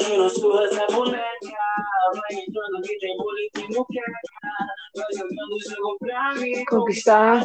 [0.00, 1.28] É boneca.
[2.14, 4.20] Vai entrando que tem boletim no queca.
[4.96, 7.44] Vai jogando o jogo pra me Conquistar.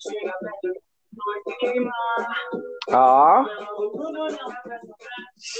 [0.00, 0.72] Chega perto,
[1.16, 2.40] vai queimar.
[2.90, 3.44] Ó,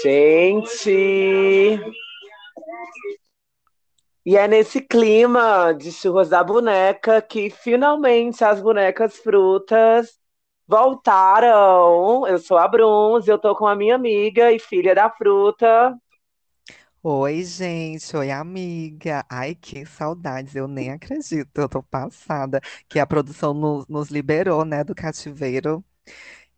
[0.02, 1.78] gente.
[4.26, 10.18] E é nesse clima de churras da boneca que finalmente as bonecas frutas
[10.66, 12.26] voltaram.
[12.26, 15.96] Eu sou a Bruns, eu tô com a minha amiga e filha da fruta.
[17.02, 19.24] Oi, gente, oi, amiga.
[19.28, 24.64] Ai, que saudades, eu nem acredito, eu tô passada que a produção nos, nos liberou,
[24.64, 25.84] né, do cativeiro.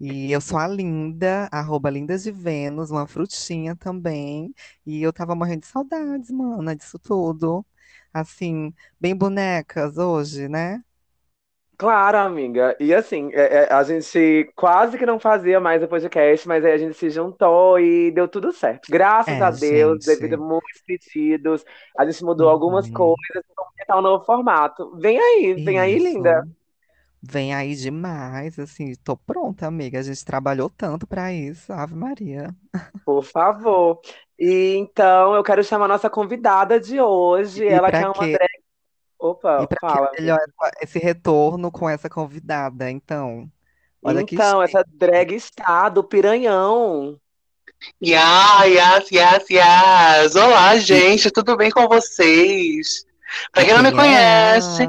[0.01, 4.55] E eu sou a Linda, arroba Lindas de Vênus, uma frutinha também.
[4.87, 7.67] E eu tava morrendo de saudades, mana, disso tudo.
[8.13, 10.83] Assim, bem bonecas hoje, né?
[11.79, 12.75] Claro, amiga.
[12.81, 16.73] E assim, é- é, a gente quase que não fazia mais o podcast, mas aí
[16.73, 18.87] a gente se juntou e deu tudo certo.
[18.91, 20.43] Graças a É, Deus, devido a gente.
[20.43, 21.65] muitos pedidos,
[21.99, 22.91] a gente mudou algumas Uhum.
[22.91, 24.97] coisas, vamos tentar um novo formato.
[24.99, 26.43] Vem aí, vem aí, linda.
[26.43, 26.57] Isso.
[27.23, 29.99] Vem aí demais, assim, tô pronta, amiga.
[30.01, 32.55] A gente trabalhou tanto pra isso, Ave Maria.
[33.05, 34.01] Por favor.
[34.39, 38.27] E então eu quero chamar a nossa convidada de hoje, E ela que é uma
[38.27, 38.33] quê?
[38.33, 38.56] drag.
[39.21, 40.11] E Opa, pra que fala.
[40.19, 40.39] melhor
[40.81, 42.91] esse retorno com essa convidada?
[42.91, 43.51] Então,
[44.03, 47.19] olha que Então, essa drag está do Piranhão.
[48.03, 50.37] Yeah, yes, yes, yes.
[50.37, 53.05] Olá, gente, tudo bem com vocês?
[53.53, 54.89] Pra E quem não me conhece?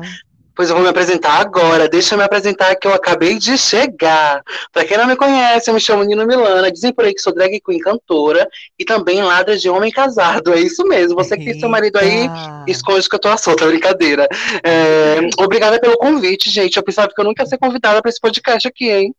[0.57, 1.87] Pois eu vou me apresentar agora.
[1.87, 4.43] Deixa eu me apresentar que eu acabei de chegar.
[4.73, 6.71] Pra quem não me conhece, eu me chamo Nino Milana.
[6.71, 10.51] Dizem por aí que sou drag queen cantora e também ladra de homem casado.
[10.51, 11.15] É isso mesmo.
[11.15, 12.27] Você que tem seu marido aí,
[12.65, 14.27] esconde que eu tô à solta, brincadeira.
[14.63, 16.75] É, obrigada pelo convite, gente.
[16.75, 19.15] Eu pensava que eu nunca ia ser convidada pra esse podcast aqui, hein?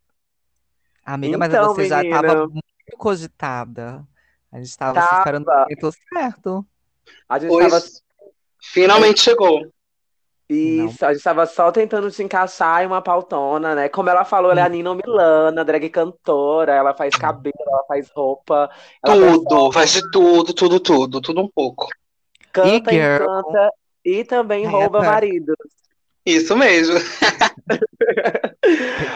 [1.07, 4.05] Amiga, mas Então, você já estava menina, muito cogitada.
[4.51, 6.67] A gente estava se esperando o momento certo.
[7.29, 7.81] A gente estava
[8.61, 9.71] finalmente chegou.
[10.51, 10.87] Não.
[10.87, 13.89] Isso, a gente tava só tentando te encaixar em uma pautona, né?
[13.91, 18.11] Como ela falou, ela é a Nina Milana, drag cantora, ela faz cabelo, ela faz
[18.11, 18.71] roupa,
[19.05, 21.87] ela Tudo, faz de tudo, tudo, tudo, tudo um pouco.
[22.41, 23.71] E canta, girl, encanta
[24.03, 25.11] e também rouba rapper.
[25.13, 25.57] maridos.
[26.29, 26.97] Isso mesmo.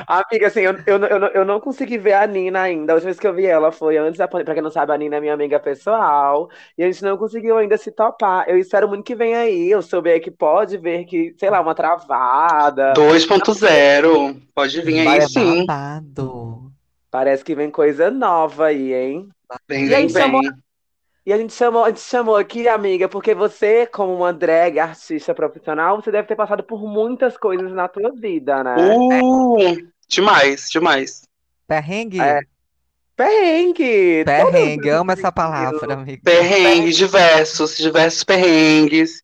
[0.06, 2.92] Amiga, assim, eu, eu, não- eu, eu não consegui ver a Nina ainda.
[2.92, 4.44] A última vez que eu vi ela foi antes da pandemia.
[4.46, 6.48] Pra quem não sabe, a Nina é minha amiga pessoal.
[6.76, 8.48] E a gente não conseguiu ainda se topar.
[8.48, 9.70] Eu espero muito que venha aí.
[9.70, 12.92] Eu soube aí que pode ver que, sei lá, uma travada.
[12.94, 14.36] 2.0.
[14.54, 15.66] Pode vir aí sim.
[15.66, 16.72] babado.
[17.10, 19.28] parece que vem coisa nova aí, hein?
[19.68, 20.40] Vem, E a vem, gente chamou.
[21.24, 25.32] E a gente chamou, a gente chamou aqui, amiga, porque você, como uma drag artista
[25.32, 28.74] profissional, você deve ter passado por muitas coisas na tua vida, né?
[28.96, 31.22] Uh, demais, demais.
[31.68, 32.20] Perrengue?
[32.20, 32.40] É,
[33.16, 36.20] perrengue, Perrengue, amo essa palavra, amiga.
[36.24, 39.22] Perrengues diversos, diversos perrengues.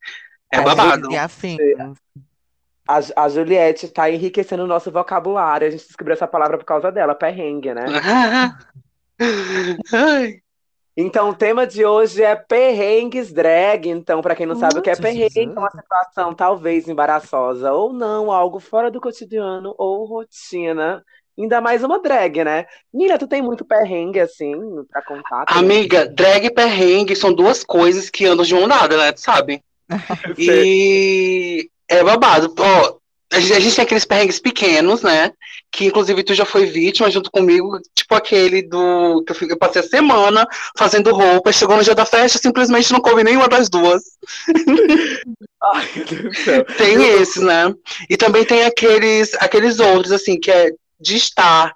[0.52, 1.10] É babado.
[1.10, 1.58] e afins.
[2.86, 5.66] A, a Juliette tá enriquecendo o nosso vocabulário.
[5.66, 7.84] A gente descobriu essa palavra por causa dela, perrengue, né?
[9.92, 10.40] Ai,
[11.00, 13.88] Então, o tema de hoje é perrengues drag.
[13.88, 17.92] Então, pra quem não sabe o que é perrengue, é uma situação talvez embaraçosa ou
[17.92, 21.04] não, algo fora do cotidiano ou rotina.
[21.38, 22.66] Ainda mais uma drag, né?
[22.92, 24.52] Nina, tu tem muito perrengue assim
[24.90, 25.44] pra contar?
[25.46, 25.58] Tem?
[25.58, 29.12] Amiga, drag e perrengue são duas coisas que andam de mão dada, né?
[29.12, 29.62] Tu sabe?
[30.36, 32.52] E é babado.
[32.58, 32.97] Ó,
[33.32, 35.32] a gente, a gente tem aqueles perrengues pequenos, né?
[35.70, 39.56] Que inclusive tu já foi vítima junto comigo, tipo aquele do que eu, fui- eu
[39.58, 40.46] passei a semana
[40.78, 44.02] fazendo roupa, chegou no dia da festa, simplesmente não coube nenhuma das duas.
[45.62, 46.64] Ai, meu Deus do céu.
[46.76, 47.74] Tem Eu tô- esses, né?
[48.08, 51.72] E também tem aqueles, aqueles outros, assim, que é de estar,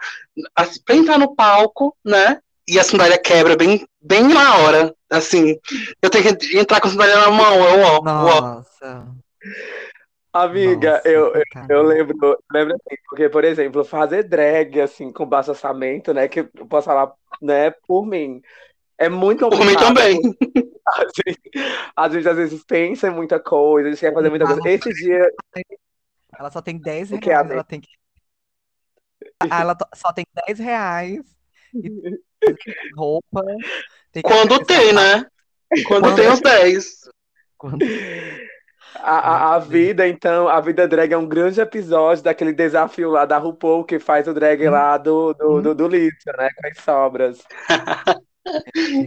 [0.56, 2.38] assim, pra entrar no palco, né?
[2.66, 4.94] E a sandália quebra bem, bem na hora.
[5.10, 5.56] Assim,
[6.00, 8.62] eu tenho que entrar com a sandália na mão, eu, ó, ó.
[10.32, 15.26] Amiga, nossa, eu, eu, eu lembro, lembro assim, porque, por exemplo, fazer drag assim com
[15.26, 16.26] baixo orçamento, né?
[16.28, 18.40] Que eu posso falar, né, por mim.
[18.98, 19.78] É muito Por mim complicado.
[19.78, 20.20] também.
[20.88, 21.50] A gente,
[21.96, 24.68] a gente às vezes pensa em muita coisa, a gente quer fazer muita coisa.
[24.68, 25.26] Esse dia,
[26.38, 27.54] Ela só tem 10 o que, reais, amiga?
[27.54, 27.88] ela tem que.
[29.50, 31.20] Ah, Ela só tem 10 reais
[31.82, 32.02] e tem
[32.96, 33.42] roupa,
[34.12, 34.94] tem que Quando tem, sapato.
[34.94, 35.26] né?
[35.86, 37.00] Quando Quando tem os 10.
[37.56, 37.86] Quando...
[38.96, 43.24] A, a, a vida, então, a vida drag é um grande episódio daquele desafio lá
[43.24, 46.48] da RuPaul que faz o drag lá do, do, do, do lixo, né?
[46.56, 47.44] Com as sobras.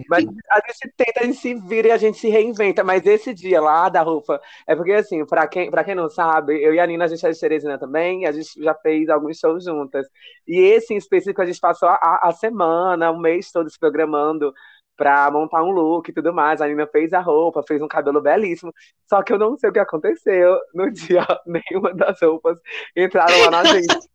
[0.09, 2.83] Mas a gente tenta, a gente se vira e a gente se reinventa.
[2.83, 6.61] Mas esse dia lá da Rufa, é porque assim, pra quem, pra quem não sabe,
[6.63, 9.37] eu e a Nina, a gente é de Teresina também, a gente já fez alguns
[9.37, 10.07] shows juntas.
[10.47, 14.53] E esse em específico, a gente passou a, a semana, o mês todo se programando
[14.97, 16.61] pra montar um look e tudo mais.
[16.61, 18.73] A Nina fez a roupa, fez um cabelo belíssimo.
[19.09, 20.57] Só que eu não sei o que aconteceu.
[20.73, 22.57] No dia, nenhuma das roupas
[22.95, 23.87] entraram lá na gente.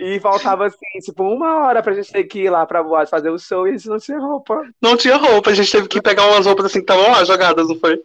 [0.00, 3.30] E faltava assim, tipo, uma hora pra gente ter que ir lá pra boate fazer
[3.30, 4.62] o show e a gente não tinha roupa.
[4.80, 7.66] Não tinha roupa, a gente teve que pegar umas roupas assim que estavam lá jogadas,
[7.66, 8.00] não foi?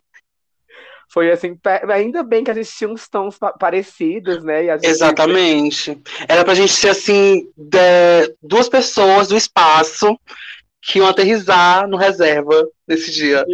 [1.11, 1.55] Foi assim,
[1.93, 4.63] ainda bem que a gente tinha uns tons pa- parecidos, né?
[4.65, 6.01] Gente- Exatamente.
[6.27, 10.17] Era pra gente ser assim, de- duas pessoas do espaço
[10.85, 13.45] que iam aterrizar no reserva nesse dia.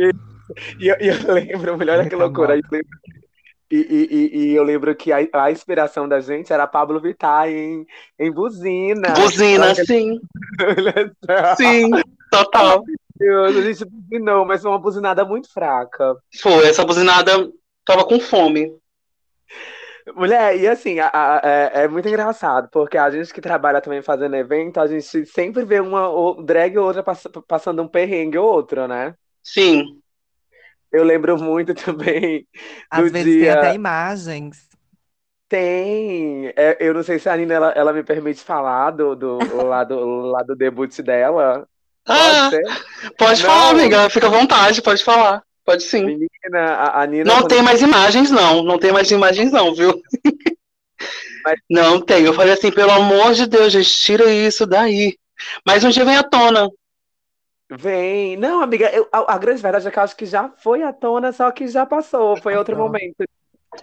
[0.80, 2.56] E eu, e eu lembro, melhor é que loucura.
[2.56, 2.88] eu lembro
[3.72, 7.48] E, e, e, e eu lembro que a, a inspiração da gente era Pablo Vittar
[7.48, 7.86] em,
[8.18, 9.12] em Buzina.
[9.12, 10.20] Buzina, sim,
[11.56, 11.92] sim,
[12.32, 12.84] total.
[13.16, 16.16] Deus, a gente buzinou, mas foi uma buzinada muito fraca.
[16.42, 17.52] Foi, essa buzinada
[17.86, 18.74] tava com fome.
[20.16, 24.02] Mulher, e assim, a- a- é, é muito engraçado, porque a gente que trabalha também
[24.02, 28.38] fazendo evento, a gente sempre vê uma ou- drag ou outra pass- passando um perrengue
[28.38, 29.14] ou outro, né?
[29.44, 30.00] Sim.
[30.92, 32.48] Eu lembro muito também
[32.90, 33.54] Às do vezes tem dia.
[33.54, 34.68] até imagens.
[35.48, 36.48] Tem.
[36.56, 39.84] É, eu não sei se a Nina ela, ela me permite falar do, do, lá,
[39.84, 41.68] do, lá do debut dela.
[42.06, 42.62] Pode Ah, ser?
[43.18, 43.50] pode Não.
[43.50, 44.10] falar, amiga.
[44.10, 45.44] Fica à vontade, pode falar.
[45.70, 46.04] Pode sim.
[46.04, 46.28] Menina,
[46.74, 47.24] a, a Nina.
[47.26, 48.64] Não tem mais imagens, não.
[48.64, 50.02] Não tem mais imagens, não, viu?
[51.44, 52.26] Mas- Não tem.
[52.26, 55.16] Eu falei assim, pelo amor de Deus, gente, tira isso daí.
[55.66, 56.68] Mas um dia vem à tona.
[57.72, 58.36] Vem.
[58.36, 60.92] Não, amiga, eu- a, a grande verdade é que eu acho que já foi à
[60.92, 62.36] tona, só que já passou.
[62.42, 63.24] Foi outro momento.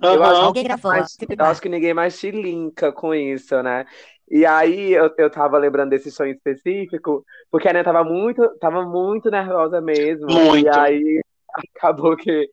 [0.02, 0.90] Eu acho gravou.
[0.90, 3.86] Mas tipo, eu acho que ninguém mais te linka com isso, né?
[4.28, 8.48] E aí eu, eu tava lembrando desse show em específico, porque a Nena tava muito,
[8.58, 10.26] tava muito nervosa mesmo.
[10.26, 10.66] Muito.
[10.66, 11.20] E aí
[11.76, 12.49] acabou que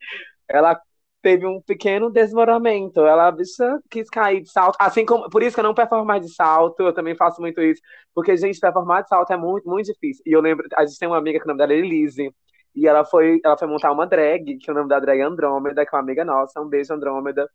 [0.48, 0.80] ela
[1.22, 3.00] teve um pequeno desmoronamento.
[3.00, 4.76] Ela, bicha, quis cair de salto.
[4.78, 7.62] Assim como, por isso que eu não performo mais de salto, eu também faço muito
[7.62, 7.80] isso.
[8.14, 10.22] Porque, gente, performar de salto é muito, muito difícil.
[10.26, 12.30] E eu lembro, a gente tem uma amiga que o nome dela é Elise.
[12.74, 15.86] E ela foi, ela foi montar uma drag, que o nome da drag é Andrômeda,
[15.86, 16.60] que é uma amiga nossa.
[16.60, 17.48] Um beijo, Andrômeda.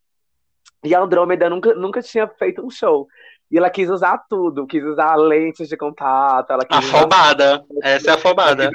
[0.83, 3.07] E a Andrômeda nunca, nunca tinha feito um show.
[3.51, 7.65] E ela quis usar tudo, quis usar lentes de contato, ela quis usar, Afobada.
[7.81, 8.69] Essa é afobada.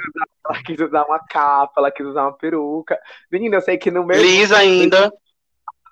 [0.45, 2.99] ela quis usar uma capa, ela quis usar uma peruca.
[3.31, 5.11] Menina, eu sei que no meio Lisa ainda.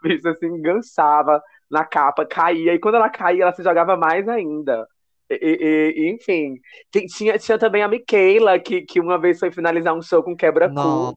[0.02, 1.42] bicho assim, enganchava
[1.72, 4.86] na capa, caía, e quando ela caía, ela se jogava mais ainda.
[5.30, 6.60] E, e- enfim,
[7.08, 11.14] tinha, tinha também a Michaela, que, que uma vez foi finalizar um show com quebra-cu.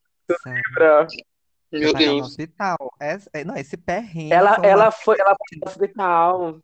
[0.74, 1.06] Pra-
[1.72, 2.26] Meu no Deus.
[2.28, 2.76] hospital.
[3.00, 6.58] É, não, esse perrengue Ela, uma- ela foi, ela foi pro hospital.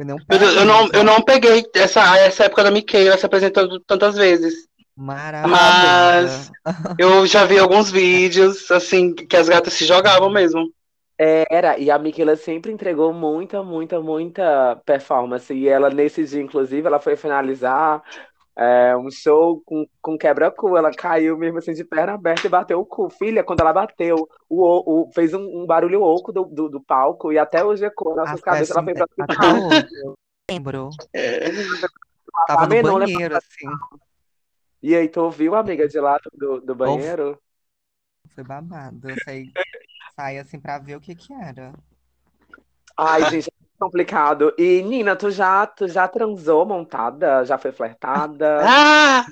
[0.00, 3.16] Foi nem um Meu Deus, eu não, eu não peguei essa, essa época da Miquela
[3.16, 4.68] se apresentando tantas vezes.
[4.96, 6.50] Maravilhosa.
[6.98, 10.72] Eu já vi alguns vídeos, assim, que as gatas se jogavam mesmo.
[11.18, 15.52] Era, e a Michaela sempre entregou muita, muita, muita performance.
[15.52, 18.02] E ela, nesse dia, inclusive, ela foi finalizar
[18.56, 20.76] é, um show com, com quebra-cu.
[20.76, 23.08] Ela caiu mesmo assim de perna aberta e bateu o cu.
[23.10, 26.80] Filha, quando ela bateu, o, o- o- fez um, um barulho oco do, do, do
[26.80, 28.70] palco e até hoje ecoou nas nossas cabeças.
[28.76, 29.56] Ela foi pra hospital.
[29.68, 30.14] hoje, eu
[30.50, 30.90] lembro.
[32.46, 33.66] Tava no menor, né, banheiro, assim.
[34.82, 37.38] E aí, tu ouviu, amiga, de lá do, do banheiro?
[38.34, 39.10] Foi babado.
[39.10, 39.50] Eu saí,
[40.16, 41.72] saí assim pra ver o que que era.
[42.96, 43.49] Ai, gente, é
[43.80, 44.52] complicado.
[44.58, 47.44] E, Nina, tu já, tu já transou montada?
[47.44, 48.60] Já foi flertada?
[48.66, 49.24] Ah,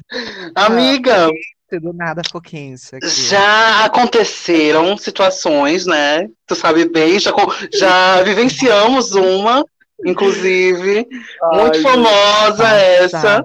[0.66, 1.28] amiga,
[1.70, 3.06] Do nada ficou quente aqui.
[3.06, 6.26] já aconteceram situações, né?
[6.46, 7.30] Tu sabe bem, já,
[7.72, 9.64] já vivenciamos uma,
[10.04, 11.06] inclusive,
[11.52, 13.44] muito Ai, famosa essa,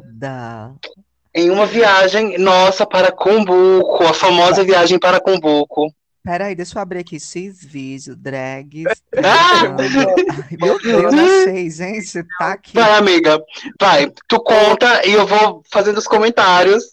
[1.35, 5.87] em uma viagem nossa para Cumbuco, a famosa viagem para Cumbuco.
[6.23, 7.19] Peraí, deixa eu abrir aqui.
[7.19, 9.03] X vídeo, drags.
[9.23, 9.75] Ah!
[9.77, 12.23] Ai, meu Deus, achei, gente.
[12.39, 12.73] Tá aqui.
[12.73, 13.43] Vai, amiga,
[13.79, 14.09] vai.
[14.27, 16.83] Tu conta e eu vou fazendo os comentários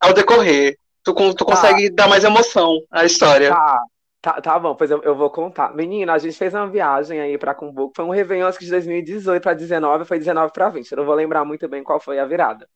[0.00, 0.76] ao decorrer.
[1.04, 3.50] Tu, tu consegue dar mais emoção à história.
[3.50, 3.80] Tá,
[4.20, 5.74] tá, tá bom, pois eu, eu vou contar.
[5.74, 7.92] Menina, a gente fez uma viagem aí pra Cumbuco.
[7.94, 10.90] Foi um Réveillon, acho que de 2018 pra 19, foi 19 pra 20.
[10.90, 12.68] Eu não vou lembrar muito bem qual foi a virada.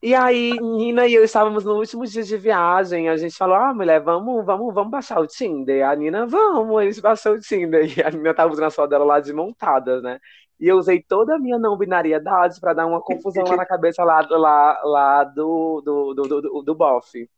[0.00, 3.08] E aí, Nina e eu estávamos no último dia de viagem.
[3.08, 5.88] A gente falou: Ah, mulher, vamos, vamos, vamos baixar o Tinder.
[5.88, 7.98] A Nina, vamos, a gente baixou o Tinder.
[7.98, 10.20] E a Nina tava usando a dela lá de montadas, né?
[10.60, 14.04] E eu usei toda a minha não binariedade pra dar uma confusão lá na cabeça
[14.04, 17.28] lá, lá, lá do, do, do, do, do, bofe.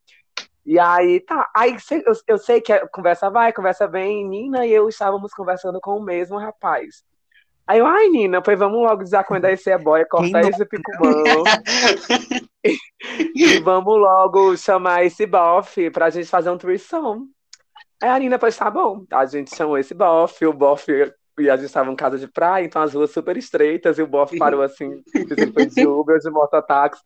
[0.64, 1.50] E aí, tá.
[1.56, 1.76] Aí
[2.06, 4.26] eu, eu sei que a conversa vai, conversa vem.
[4.28, 7.04] Nina e eu estávamos conversando com o mesmo rapaz.
[7.70, 11.44] Aí eu, ai, Nina, pois vamos logo desacuendar esse boy, cortar esse picumão.
[13.32, 17.28] e vamos logo chamar esse bofe pra gente fazer um threesome.
[18.02, 19.04] Aí a Nina, pois tá bom.
[19.12, 22.64] A gente chamou esse bofe, o bofe e a gente estava em casa de praia,
[22.64, 25.00] então as ruas super estreitas, e o bofe parou assim,
[25.54, 27.00] foi de Uber, de mototáxi.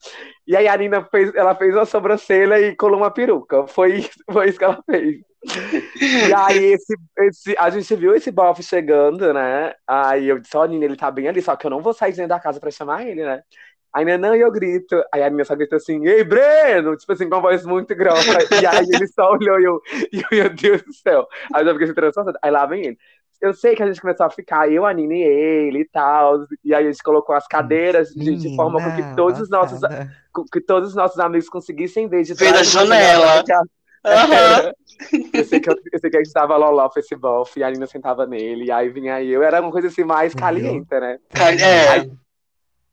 [0.46, 3.66] E aí a Nina fez, ela fez uma sobrancelha e colou uma peruca.
[3.66, 5.20] Foi, foi isso que ela fez.
[6.00, 9.74] E aí esse, esse, a gente viu esse bofe chegando, né?
[9.86, 12.12] Aí eu disse, ó, Nina, ele tá bem ali, só que eu não vou sair
[12.12, 13.42] dentro da casa pra chamar ele, né?
[13.92, 15.00] Aí Nina, não, e eu grito.
[15.12, 16.96] Aí a Nina só grita assim, ei, Breno!
[16.96, 18.38] Tipo assim, com uma voz muito grossa.
[18.60, 19.80] E aí ele só olhou e eu,
[20.12, 21.26] e eu, meu Deus do céu.
[21.52, 22.38] Aí eu já fiquei se transformando.
[22.42, 22.98] Aí lá vem ele.
[23.40, 26.46] Eu sei que a gente começou a ficar, eu, a Nina e ele e tal.
[26.64, 29.80] E aí a gente colocou as cadeiras de, de forma com que todos os nossos,
[30.50, 33.44] que todos os nossos amigos conseguissem ver de Ver da janela.
[33.44, 33.52] que
[34.04, 34.72] a- Aham.
[35.32, 37.64] eu sei, que eu, eu sei que a gente tava loló pra esse bofe e
[37.64, 40.40] a Nina sentava nele, e aí vinha eu, era uma coisa assim mais Uhum.
[40.40, 41.18] caliente, né?
[41.34, 42.10] É.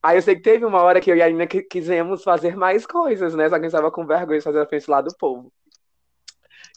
[0.04, 2.56] Aí eu sei que teve uma hora que eu e a Nina qui- quisemos fazer
[2.56, 3.48] mais coisas, né?
[3.50, 5.52] Só que a gente tava com vergonha de fazer na frente lá do povo.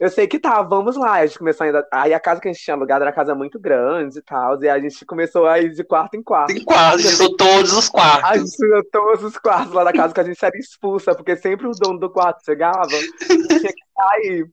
[0.01, 1.13] Eu sei que tá, vamos lá.
[1.13, 1.87] A gente começou ainda.
[1.93, 4.61] Aí a casa que a gente tinha alugado era uma casa muito grande e tal.
[4.61, 6.53] E a gente começou a ir de quarto em quarto.
[6.53, 8.41] Tem quartos, usou todos os A quartos.
[8.41, 11.69] gente tinha todos os quartos lá da casa que a gente era expulsa, porque sempre
[11.69, 14.51] o dono do quarto chegava e tinha que sair.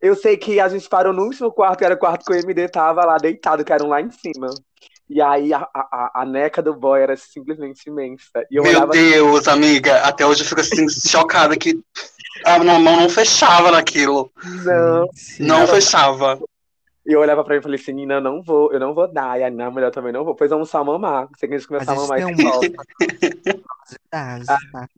[0.00, 2.36] Eu sei que a gente parou no último quarto, que era o quarto que o
[2.36, 4.48] MD tava lá deitado, que era um lá em cima.
[5.08, 8.44] E aí a, a, a neca do boy era simplesmente imensa.
[8.50, 11.80] E eu Meu olhava Deus, amiga, até hoje eu fico assim, chocada que
[12.44, 14.30] a minha mão não fechava naquilo.
[14.64, 15.06] não.
[15.14, 16.38] Gente, Não fechava.
[17.06, 19.06] E eu olhava pra mim e falei assim, Nina, eu não vou, eu não vou
[19.06, 19.38] dar.
[19.38, 20.34] E a Nina, a mulher também não vou.
[20.34, 21.28] Pois vamos só mamar.
[21.38, 22.50] Sei que a gente A começou a mamar idade, tá?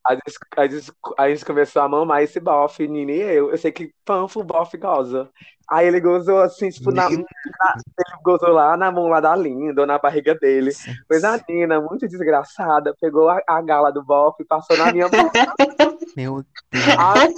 [0.07, 3.51] A gente, a, gente, a gente começou a mamar esse bofe, Nina e eu.
[3.51, 5.29] Eu sei que panfo o bofe goza.
[5.71, 9.83] Aí ele gozou assim, tipo, na, na- ele gozou lá na mão lá da Linda,
[9.83, 10.71] ou na barriga dele.
[11.07, 15.11] Pois a Nina, muito desgraçada, pegou a, a gala do bofe e passou na minha
[15.11, 15.31] boca.
[16.19, 16.85] Meu Deus.
[16.99, 17.33] Ai,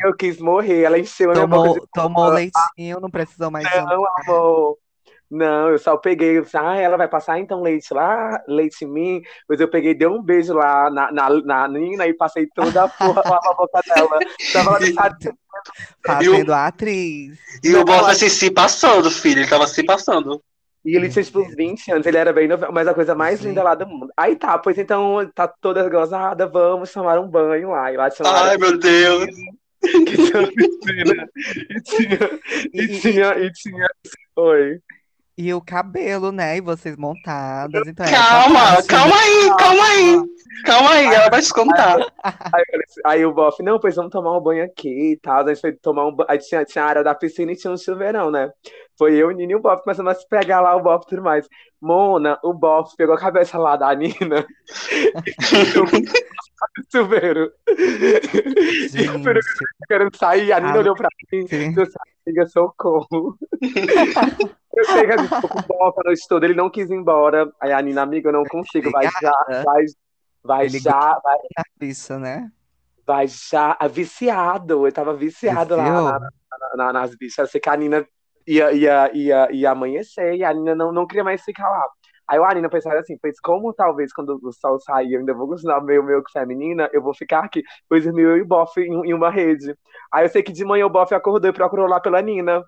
[0.00, 0.82] eu quis morrer.
[0.82, 4.78] Ela encheu a minha boca de Tomou, tomou leitinho, não precisou mais Não, amor.
[5.30, 8.88] Não, eu só peguei, eu disse, ah, ela vai passar então leite lá, leite em
[8.88, 9.22] mim.
[9.46, 12.88] Pois eu peguei, dei um beijo lá na, na, na Nina e passei toda a
[12.88, 14.18] porra lá pra boca dela.
[14.52, 15.16] Tava lá
[16.04, 17.38] fazendo a atriz.
[17.62, 19.42] E o bofe assim, se passando, filho.
[19.42, 20.42] Ele tava se passando.
[20.84, 23.40] E ele tinha tipo uns 20 anos, ele era bem novo, mas a coisa mais
[23.40, 23.48] Sim.
[23.48, 24.10] linda lá do mundo.
[24.16, 27.92] Aí tá, pois então tá toda gozada, vamos tomar um banho lá.
[27.92, 29.26] E lá Ai, meu Deus.
[29.80, 31.28] que tinha piscina.
[31.70, 32.40] E tinha,
[32.74, 33.86] E, e e- tinha, e tinha.
[34.36, 34.78] Oi.
[35.36, 36.56] E o cabelo, né?
[36.56, 37.86] E vocês montadas.
[37.86, 40.20] Então, é Calma, calma aí, calma aí.
[40.64, 41.96] Calma aí, ela vai te contar.
[42.52, 45.42] Aí, eu assim- aí o bofe, não, pois vamos tomar um banho aqui e tal.
[45.42, 46.28] A gente foi tomar um banho.
[46.28, 48.50] Aí tinha, tinha a área da piscina e tinha um chuveirão, né?
[48.98, 51.08] Foi eu, o Nino e o bofe começamos a se pegar lá, o bofe e
[51.10, 51.48] tudo mais.
[51.80, 54.44] Mona, o bofe pegou a cabeça lá da Nina
[55.26, 55.32] e
[56.92, 57.50] chuveiro.
[57.68, 61.74] E o peru Gente, querendo sair, a Nina Ah, olhou pra mim e
[62.30, 63.36] amiga, socorro.
[64.72, 66.88] Eu sei que a gente ficou com o bofe a noite toda, ele não quis
[66.90, 67.52] ir embora.
[67.60, 69.32] Aí a Nina, amiga, eu não consigo, vai já,
[69.64, 69.84] vai,
[70.42, 71.36] vai Ele já, vai
[71.76, 72.50] bicha, né?
[73.04, 77.50] Vai já, ah, viciado, eu tava viciado lá na- na- na- nas bichas.
[77.50, 78.06] Sei que a Nina
[78.46, 81.84] ia, ia, ia, ia amanhecer e a Nina não, não queria mais ficar lá.
[82.30, 85.48] Aí a Nina pensava assim, pois como talvez quando o sol sair eu ainda vou
[85.48, 87.60] continuar meio, meio que feminina, eu vou ficar aqui.
[87.88, 89.74] Pois o meu e o Boff em, em uma rede.
[90.12, 92.64] Aí eu sei que de manhã o Boff acordou e procurou lá pela Nina.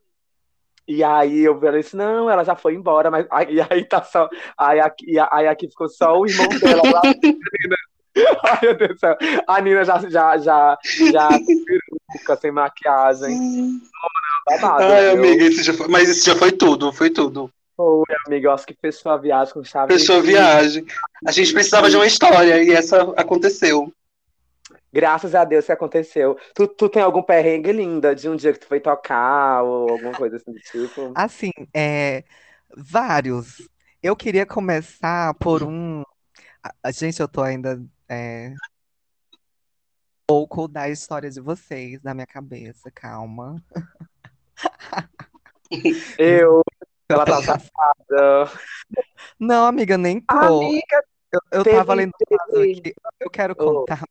[0.88, 4.02] E aí eu falei assim, não, ela já foi embora, mas aí, e aí tá
[4.02, 4.28] só.
[4.58, 7.02] Aí aqui, aí aqui ficou só o irmão dela lá.
[7.22, 7.76] Nina.
[8.44, 9.16] Ai, meu Deus do céu.
[9.46, 10.78] A Nina já, já, já,
[11.12, 13.80] já sem peruca, sem maquiagem.
[14.80, 17.48] Ai, amiga, esse já foi, mas isso já foi tudo, foi tudo.
[17.76, 20.86] Foi, amiga, eu acho que fechou a viagem com chave Fechou a de- viagem.
[21.26, 23.92] A gente precisava de uma história e essa aconteceu.
[24.92, 26.38] Graças a Deus que aconteceu.
[26.54, 30.12] Tu, tu tem algum perrengue linda de um dia que tu foi tocar ou alguma
[30.12, 31.12] coisa assim do tipo?
[31.16, 32.24] Assim, é,
[32.76, 33.66] vários.
[34.02, 36.02] Eu queria começar por um.
[36.92, 38.52] Gente, eu tô ainda é,
[39.32, 39.36] um
[40.26, 43.62] pouco da história de vocês na minha cabeça, calma.
[46.18, 46.62] Eu,
[47.12, 48.50] ela tá safada.
[49.38, 50.34] Não, amiga, nem tô.
[50.36, 51.02] Amiga,
[51.32, 52.12] Eu, eu tava lendo
[52.50, 52.94] aqui.
[53.20, 53.80] Eu quero Oh.
[53.86, 54.04] contar.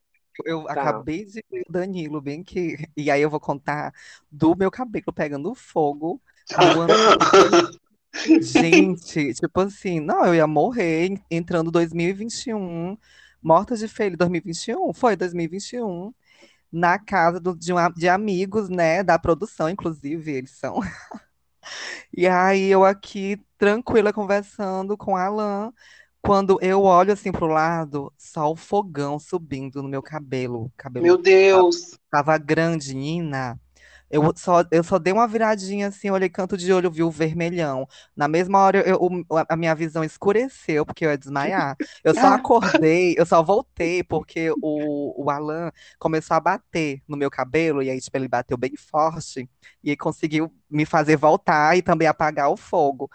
[0.45, 0.71] Eu Tá.
[0.73, 2.77] acabei de ver o Danilo, bem que.
[2.97, 3.93] E aí eu vou contar
[4.31, 6.21] do meu cabelo pegando fogo
[8.41, 12.97] Gente, tipo assim, não, eu ia morrer en- entrando 2021,
[13.41, 16.13] morta de feio, 2021, foi 2021,
[16.71, 20.79] na casa do- de, um de amigos, né, da produção, inclusive, eles são.
[22.15, 25.73] E aí eu aqui tranquila conversando com a Alan.
[26.21, 30.71] Quando eu olho assim pro lado, só o fogão subindo no meu cabelo.
[30.77, 31.97] cabelo Meu Deus.
[32.11, 33.59] tava grande, Nina.
[34.13, 37.87] Eu só, eu só dei uma viradinha assim, olhei canto de olho, vi o vermelhão.
[38.15, 41.77] Na mesma hora, eu, o- a minha visão escureceu, porque eu ia desmaiar.
[42.03, 47.31] Eu só acordei, eu só voltei, porque o, o Alan começou a bater no meu
[47.31, 49.49] cabelo, e aí, tipo, ele bateu bem forte,
[49.83, 53.09] e aí conseguiu me fazer voltar e também apagar o fogo.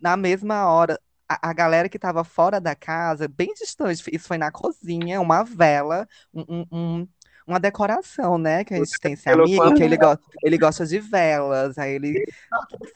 [0.00, 4.38] Na mesma hora, a, a galera que tava fora da casa, bem distante, isso foi
[4.38, 6.66] na cozinha, uma vela, um, um-
[7.02, 7.08] um-
[7.46, 8.64] uma decoração, né?
[8.64, 11.78] Que a gente tem esse amigo que ele, go ele gosta de velas.
[11.78, 12.24] Aí ele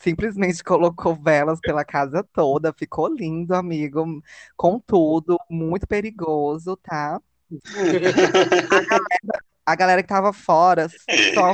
[0.00, 2.72] simplesmente colocou velas pela casa toda.
[2.72, 4.22] Ficou lindo, amigo.
[4.56, 7.20] Com tudo, muito perigoso, tá?
[9.64, 10.88] A galera que tava fora,
[11.34, 11.52] só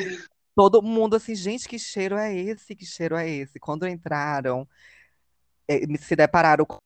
[0.55, 2.75] todo mundo assim, gente, que cheiro é esse?
[2.77, 3.59] Que cheiro é esse?
[3.59, 4.69] Quando entraram,
[5.69, 6.79] eh, se depararam com,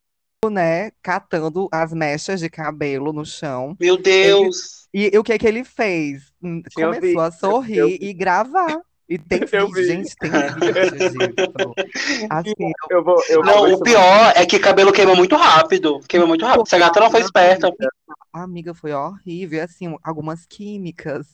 [0.49, 3.76] né, catando as mechas de cabelo no chão.
[3.80, 4.87] Meu Deus.
[4.95, 6.33] E, o que que ele fez?
[6.40, 8.80] Hum, Começou a sorrir eu e gravar.
[9.09, 9.85] E tem Eu vídeo, vi.
[9.87, 11.16] gente, tem vídeo disso.
[12.30, 15.99] Assim, Eu vou, eu Não, o pior é que cabelo queima muito rápido.
[16.09, 16.62] Queima muito rápido.
[16.66, 17.73] Essa gata não foi esperta.
[18.33, 21.26] a amiga foi horrível, assim, algumas químicas.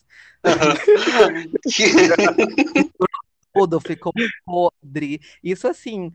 [3.52, 4.12] Tudo ficou
[4.46, 5.20] podre.
[5.42, 6.11] Isso assim,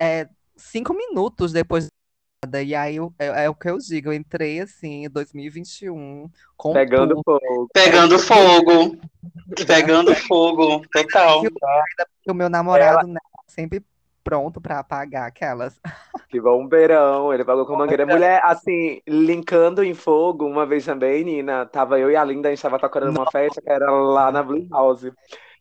[0.00, 1.88] é cinco minutos depois
[2.62, 6.72] e aí eu- é, é o que eu digo, eu entrei assim em 2021 com
[6.72, 7.22] Pegando tudo.
[7.24, 7.68] fogo.
[7.72, 8.96] Pegando fogo.
[9.66, 10.82] Pegando fogo.
[10.92, 11.42] Total.
[12.26, 13.82] E o meu namorado, né, sempre
[14.22, 15.78] pronto pra apagar aquelas.
[16.30, 18.04] Que bombeirão, ele pagou com mangueira.
[18.04, 22.50] Mulher, assim, linkando em fogo, uma vez também, Nina, tava eu e a Linda, a
[22.50, 25.12] gente tava tocando numa festa que era lá na Blue House.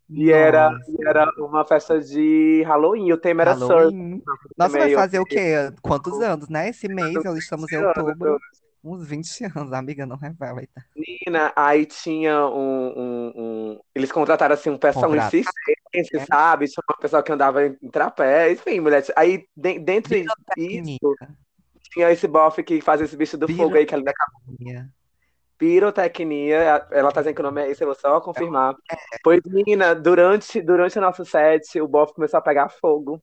[0.09, 3.73] E era, Nossa, e era uma festa de Halloween, o tema era surf.
[3.73, 4.21] Halloween.
[4.57, 5.71] Nossa, vai fazer o quê?
[5.81, 6.69] Quantos anos, né?
[6.69, 8.39] Esse mês, nós estamos em 20 anos, outubro.
[8.83, 10.59] Uns 20 anos, amiga, não revela.
[10.59, 10.85] Eita.
[10.95, 15.39] Menina, aí tinha um, um- um- Eles contrataram assim um pessoal Contrataram.
[15.39, 16.67] insistente, sabe?
[16.67, 19.03] Tinha uma pessoa que andava em trapé, enfim, mulher.
[19.15, 20.13] Aí de- dentro
[20.57, 20.99] disso
[21.93, 24.03] tinha esse bofe que fazia esse bicho do fogo aí, que ela
[25.63, 26.85] pirotecnia.
[26.91, 28.75] Ela tá dizendo que o nome é esse, eu vou só confirmar.
[29.23, 33.21] Pois, menina, durante, durante o nosso set, o bofe começou a pegar fogo.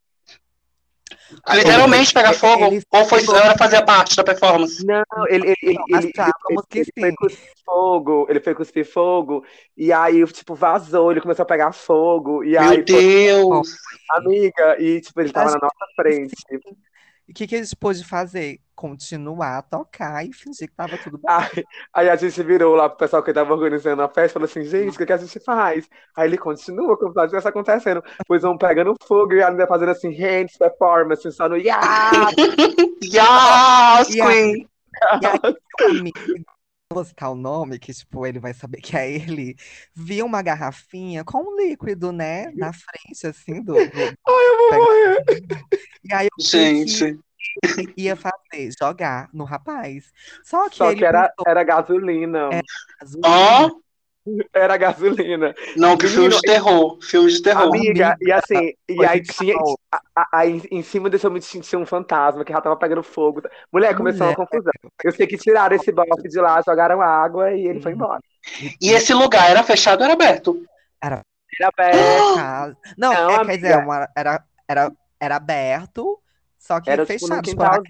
[1.52, 2.64] Literalmente pegar fogo?
[2.64, 4.84] Ele- Ou foi ela fazia parte da performance?
[4.84, 9.44] Não, ele, ele, ele, ele, achávamos que ele foi cuspir fogo, ele foi cuspir fogo,
[9.76, 13.68] e aí, tipo, vazou, ele começou a pegar fogo, e aí, Meu Deus.
[14.10, 16.34] amiga, e, tipo, ele tava na nossa frente.
[17.30, 18.58] O que, que gente pôde fazer?
[18.74, 21.24] Continuar a tocar e fingir que tava tudo bem.
[21.28, 21.64] Aí,
[21.94, 24.64] aí a gente virou lá pro pessoal que tava organizando a festa e falou assim,
[24.64, 25.88] gente, o que, que a gente faz?
[26.16, 28.02] Aí ele continua como se nada estivesse acontecendo.
[28.26, 32.30] Pois vão pegando fogo e ainda fazendo assim, hands performance, só no yeah!
[33.02, 34.66] Yes, E aí-
[35.78, 36.12] Queen.
[36.90, 39.54] Eu vou citar o nome, que tipo, ele vai saber que é ele,
[39.94, 43.74] viu uma garrafinha com um líquido, né, na frente, assim, do...
[43.74, 45.24] do- Ai, eu vou morrer.
[46.02, 47.18] E aí, o que que Gente.
[47.96, 48.70] ia fazer?
[48.76, 50.12] Jogar no rapaz.
[50.42, 52.48] Só que Só ele que era, pensou, era gasolina.
[52.52, 52.60] É.
[53.00, 53.70] azul, Ó,
[54.52, 55.54] Era gasolina.
[55.76, 56.98] não, que filme de terror.
[57.02, 57.68] Filme de terror.
[57.68, 59.54] Amiga, e assim, e aí tinha.
[60.32, 63.42] Aí em cima desse homem tinha um fantasma que já tava pegando fogo.
[63.72, 64.72] Mulher, começou uma confusão.
[65.02, 68.20] Eu sei que tiraram esse bofe de lá, jogaram água e ele foi embora.
[68.80, 70.62] E esse lugar era fechado ou era aberto?
[71.02, 71.22] Era
[71.64, 71.96] aberto.
[71.98, 72.76] É, casa.
[72.98, 76.18] Não, Não, é, quer dizer, uma- era, era, era aberto,
[76.58, 77.82] só que Era tipo fechado, tipo, era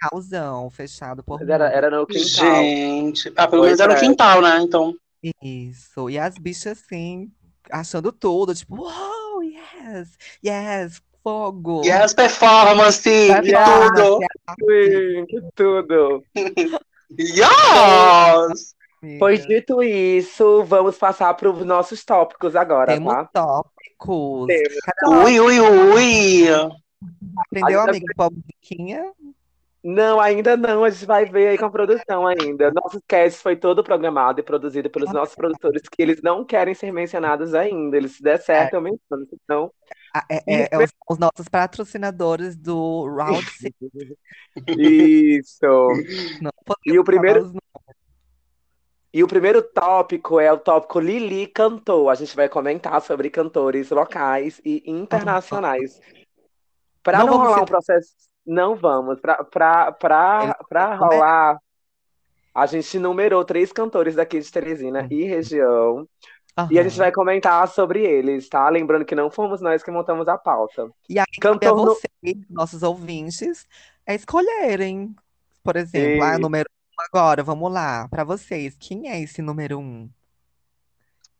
[0.00, 0.70] quintalzão.
[0.70, 2.24] fechado por Era, era no quintal.
[2.54, 3.32] Gente.
[3.36, 4.58] Ah, pelo menos era no pra- quintal, né?
[4.60, 4.94] Então.
[5.42, 6.10] Isso.
[6.10, 7.30] E as bichas, assim,
[7.70, 11.82] achando tudo, tipo, uau, yes, yes, fogo.
[12.14, 14.18] Performances, Performance, tudo.
[14.60, 16.24] Sim, que tudo.
[17.16, 18.74] Yes!
[19.04, 19.18] amiga.
[19.18, 23.24] Pois dito isso, vamos passar para os nossos tópicos agora, Temos tá?
[23.32, 24.46] tópicos.
[24.46, 25.24] Temos.
[25.24, 26.44] Ui, ui, ui.
[27.46, 29.12] Aprendeu, amiga, com a musiquinha?
[29.84, 32.72] Não, ainda não, a gente vai ver aí com a produção ainda.
[32.72, 36.90] Nosso cast foi todo programado e produzido pelos nossos produtores, que eles não querem ser
[36.90, 37.94] mencionados ainda.
[37.94, 39.28] Eles, se der certo, eu menciono.
[39.44, 39.70] Então,
[40.30, 43.74] É, é- é os, os nossos patrocinadores do Round Six.
[44.68, 45.88] isso.
[46.40, 46.50] Não
[46.86, 47.52] E o primeiro-.
[49.12, 52.08] E o primeiro tópico é o tópico Lili Cantou.
[52.08, 56.00] A gente vai comentar sobre cantores locais e internacionais.
[57.02, 58.12] Para Não não, rolar um processo.
[58.46, 59.18] Não vamos.
[59.20, 61.58] Para Eles- rolar,
[62.54, 66.06] a gente numerou três cantores daqui de Teresina e região.
[66.70, 68.68] E a gente vai comentar sobre eles, tá?
[68.68, 70.88] Lembrando que não fomos nós que montamos a pauta.
[71.08, 71.84] E aí, é Cantor no...
[71.86, 73.66] vocês, nossos ouvintes,
[74.06, 75.14] a escolherem.
[75.64, 76.38] Por exemplo, ah, E...
[76.38, 78.06] número um agora, vamos lá.
[78.08, 80.08] Pra vocês, quem é esse número um?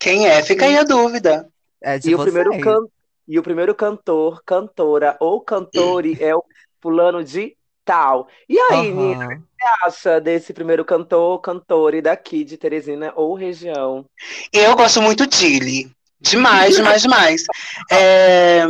[0.01, 0.43] Quem é?
[0.43, 1.49] Fica aí a dúvida.
[1.81, 2.65] É de E o primeiro vocês.
[2.65, 2.81] can...
[3.29, 6.43] e o primeiro cantor, cantora ou cantore é o
[6.85, 8.29] fulano de tal.
[8.47, 13.35] E aí, Nina, o que você acha desse primeiro cantor, cantore daqui de Teresina ou
[13.35, 14.05] região?
[14.53, 15.91] Eu gosto muito dele.
[16.21, 17.45] Demais, demais, demais.
[17.91, 18.65] É,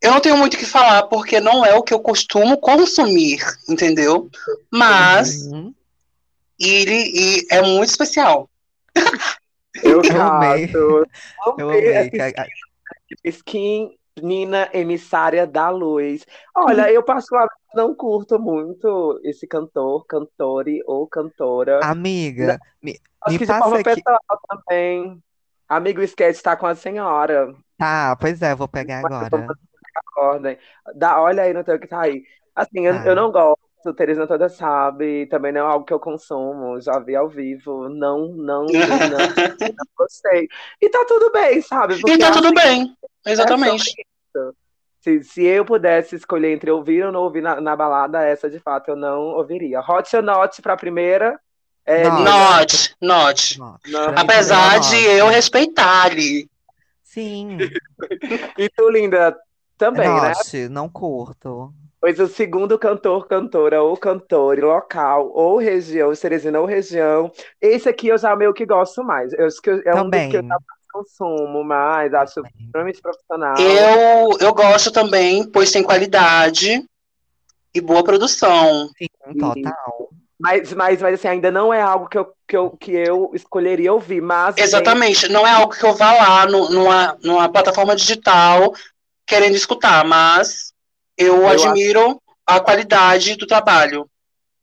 [0.00, 3.40] Eu não tenho muito o que falar, porque não é o que eu costumo consumir,
[3.68, 4.30] entendeu?
[4.72, 5.74] Mas Uhum.
[6.58, 8.48] ele e é muito especial.
[9.82, 10.70] Eu Eu amei.
[10.72, 11.04] Eu
[11.58, 12.10] Amei
[13.24, 13.90] skin
[14.22, 16.24] Nina emissária da luz.
[16.56, 21.80] Olha, eu particularmente não curto muito esse cantor, cantore ou cantora.
[21.84, 24.02] Amiga, me, Acho me que de forma passa aqui.
[24.02, 25.22] pessoal também.
[25.68, 27.54] Amigo Sketch tá com a senhora.
[27.76, 29.46] Tá, pois é, eu vou pegar agora.
[30.16, 30.58] Ordem.
[30.94, 32.22] Dá, olha aí no teu que tá aí.
[32.54, 33.14] Assim, eu, eu Tá.
[33.14, 37.28] não gosto, Teresa toda sabe, também não é algo que eu consumo, já vi ao
[37.28, 39.18] vivo, não, não, não,
[39.60, 40.48] não gostei.
[40.80, 41.94] E tá tudo bem, sabe?
[41.94, 42.96] E Porque tá tudo assim, bem.
[43.24, 44.04] é
[45.00, 48.58] Se, se eu pudesse escolher entre ouvir ou não ouvir na, na balada, essa de
[48.58, 49.80] fato eu não ouviria.
[49.80, 51.38] Hot or not pra primeira,
[51.86, 52.94] é, Not.
[53.00, 53.80] Not, not.
[53.90, 55.06] Também é Apesar de not.
[55.18, 56.50] eu respeitar ali.
[57.02, 57.56] Sim,
[58.58, 59.34] E tu, linda,
[59.78, 60.28] também, né?
[60.28, 61.72] not, não curto.
[62.00, 68.08] Pois o segundo cantor, cantora ou cantor local ou região, Teresina ou região, esse aqui
[68.08, 69.32] eu já meio que gosto mais.
[69.32, 70.42] Eu acho que é um dos que eu Também.
[70.42, 73.54] já mais consumo mais, acho extremamente profissional.
[73.58, 76.84] Eu, eu gosto também, pois tem qualidade
[77.74, 78.88] e boa produção.
[78.98, 79.06] Sim,
[79.38, 80.08] total.
[80.40, 83.92] Mas, mas, mas assim, ainda não é algo que eu, que eu, que eu escolheria
[83.92, 85.28] ouvir, mas tem- Exatamente.
[85.28, 88.72] Não é algo que eu vá lá no- numa, numa plataforma digital
[89.26, 90.72] querendo escutar, mas
[91.16, 94.08] eu, Eu acho- admiro a qualidade do trabalho.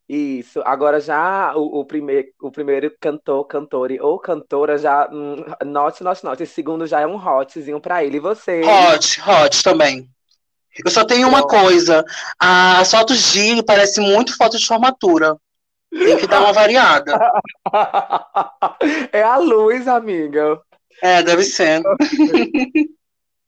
[0.07, 0.61] Isso.
[0.65, 6.23] Agora já o, o, primeir, o primeiro cantor, cantore ou cantora já hum, note, note,
[6.23, 6.43] note.
[6.43, 8.17] Esse segundo já é um hotzinho pra ele.
[8.17, 8.61] E você?
[8.61, 10.07] Hot, hot também.
[10.83, 12.05] Eu só tenho uma coisa.
[12.39, 15.37] As fotos de parece muito foto de formatura.
[15.89, 17.17] Tem que dar uma variada.
[19.11, 20.59] É a luz, amiga.
[21.01, 21.81] É, deve ser.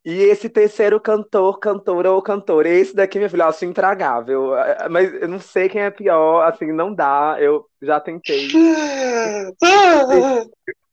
[0.09, 4.55] E esse terceiro cantor, cantora ou cantora, esse daqui, minha filha, eu acho intragável.
[4.57, 7.35] É, Mas eu não sei quem é pior, assim, não dá.
[7.41, 8.47] Eu já tentei.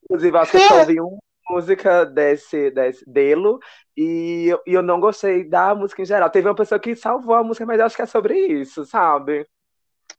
[0.02, 1.16] Inclusive, acho que eu só ouvi uma
[1.48, 3.56] música desse, desse dele
[3.96, 6.28] e, eu- e eu não gostei da música em geral.
[6.28, 9.46] Teve uma pessoa que salvou a música, mas acho que é sobre isso, sabe?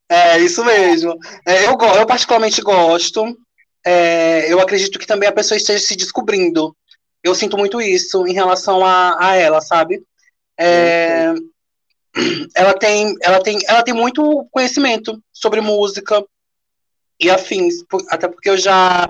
[0.08, 1.18] É, isso mesmo.
[1.46, 3.26] É, eu, eu particularmente gosto.
[3.86, 6.74] É, eu acredito que também a pessoa esteja se descobrindo.
[7.26, 10.04] Eu sinto muito isso em relação a, a ela, sabe?
[10.60, 11.34] É,
[12.56, 16.24] ela tem, ela tem, ela tem muito conhecimento sobre música
[17.20, 19.10] e afins, até porque eu já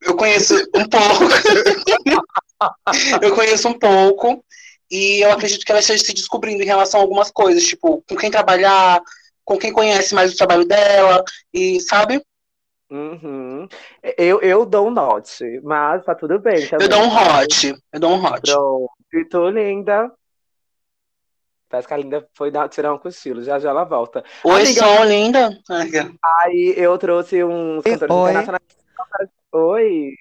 [0.00, 1.24] eu conheço um pouco.
[3.20, 4.44] eu conheço um pouco
[4.88, 8.16] e eu acredito que ela esteja se descobrindo em relação a algumas coisas, tipo, com
[8.16, 9.02] quem trabalhar,
[9.44, 12.22] com quem conhece mais o trabalho dela, e sabe?
[12.88, 13.41] Uhum.
[14.16, 16.86] Eu, eu dou um note, mas tá tudo bem também.
[16.86, 18.40] Eu dou um hot, eu dou um hot.
[18.40, 18.90] Pronto.
[19.12, 20.10] E tu, linda?
[21.68, 24.22] Parece que a linda foi dar, tirar um cochilo, já já ela volta.
[24.44, 25.58] Oi, Amiga, som linda.
[25.70, 25.90] Ai,
[26.44, 28.30] aí eu trouxe uns Oi, cantores oi.
[28.30, 28.62] internacionais.
[29.52, 30.14] Oi,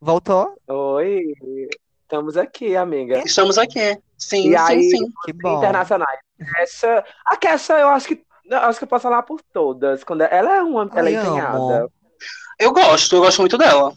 [0.00, 0.54] Voltou?
[0.68, 1.22] oi.
[2.02, 3.18] Estamos aqui, amiga.
[3.24, 3.98] Estamos aqui.
[4.18, 5.12] Sim, E sim, aí, sim.
[5.24, 5.56] Que bom.
[5.56, 6.20] internacionais.
[6.56, 10.04] Kesha, a Kesha, eu acho que eu acho que eu posso falar por todas.
[10.04, 11.80] Quando ela é uma, ela é empenhada.
[11.84, 11.92] amo.
[12.58, 13.92] Eu gosto, eu gosto muito dela.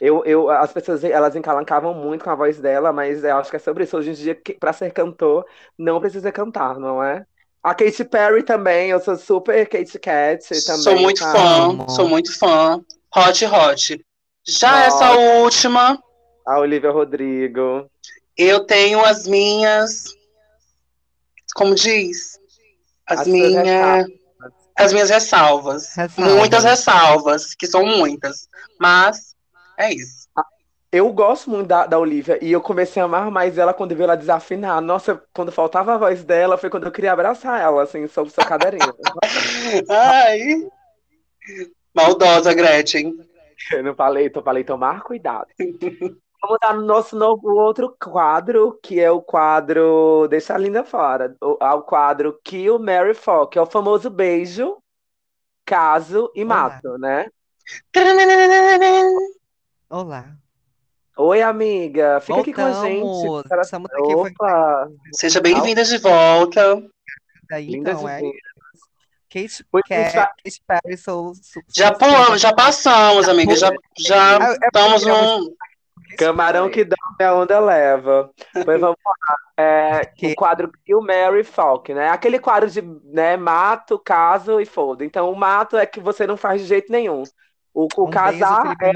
[0.00, 3.56] Eu, eu, as pessoas elas encalancavam muito com a voz dela, mas eu acho que
[3.56, 3.96] é sobre isso.
[3.98, 5.44] Hoje em dia, pra ser cantor,
[5.78, 7.24] não precisa cantar, não é?
[7.62, 11.38] A Katy Perry também, eu sou super Katy Cat também, Sou muito sabe?
[11.38, 12.80] fã, sou muito fã.
[13.14, 14.04] Hot, hot.
[14.46, 14.86] Já Hot.
[14.86, 16.02] essa última,
[16.46, 17.90] A Olivia Rodrigo.
[18.38, 20.04] eu tenho as minhas.
[21.54, 22.38] Como diz?
[23.06, 24.06] As As suas minhas.
[24.76, 25.94] As minhas ressalvas.
[25.94, 26.34] Ressalvas.
[26.34, 28.48] Muitas ressalvas, que são muitas.
[28.78, 29.34] Mas
[29.78, 30.28] é isso.
[30.92, 33.96] Eu gosto muito da, da Olivia e eu comecei a amar mais ela quando eu
[33.96, 34.80] vi ela desafinar.
[34.80, 38.44] Nossa, quando faltava a voz dela, foi quando eu queria abraçar ela, assim, sobre seu
[38.44, 38.92] cadeirinho.
[39.88, 40.68] Ai.
[41.94, 43.14] Maldosa, Gretchen.
[43.72, 45.46] Eu não falei, tô falei tomar cuidado.
[46.42, 51.36] Vamos dar no nosso novo outro quadro, que é o quadro Deixa a Linda Fora.
[51.40, 54.78] O, ao quadro Kill, Mary Fuck, que é o famoso beijo,
[55.66, 56.54] caso e Olá.
[56.54, 57.26] mato, né?
[59.88, 60.34] Olá.
[61.16, 62.20] Oi, amiga.
[62.20, 63.00] Fica aqui com a gente.
[63.02, 63.64] Voltamos.
[63.66, 64.12] Estamos aqui.
[64.12, 66.82] Foi Opa, Seja bem-vinda de volta.
[67.50, 68.20] daí, linda então, de é.
[69.28, 73.54] Kate Pois Ca- vai- Katy Perry, sou su- Já pulamos, já passamos, amiga.
[73.54, 75.54] Já, já Ah, é estamos num.
[76.18, 78.30] Camarão que dorme a onda leva.
[78.64, 79.36] Pois vamos lá.
[79.56, 82.08] É, Que- o quadro Kill, Mary, Falk, né?
[82.08, 85.04] Aquele quadro de né, mato, caso e foda.
[85.04, 87.22] Então, o mato é que você não faz de jeito nenhum.
[87.74, 88.92] O, o Um casar é,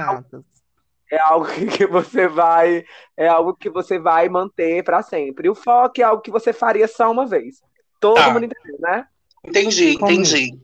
[1.17, 1.47] é algo
[1.79, 2.85] que você vai
[3.17, 5.49] é algo que você vai manter pra sempre.
[5.49, 7.57] O Falk é algo que você faria só uma vez.
[8.01, 8.31] Todo Tá.
[8.31, 9.07] mundo entendeu, né?
[9.45, 10.59] Entendi, entendi.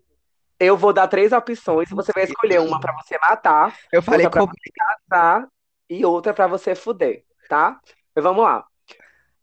[0.58, 1.88] Eu vou dar três opções.
[1.90, 4.70] Você vai escolher uma pra você matar, Eu falei outra pra com você
[5.08, 5.46] casar
[5.90, 7.80] e outra pra você fuder, tá?
[8.12, 8.64] Então, vamos lá.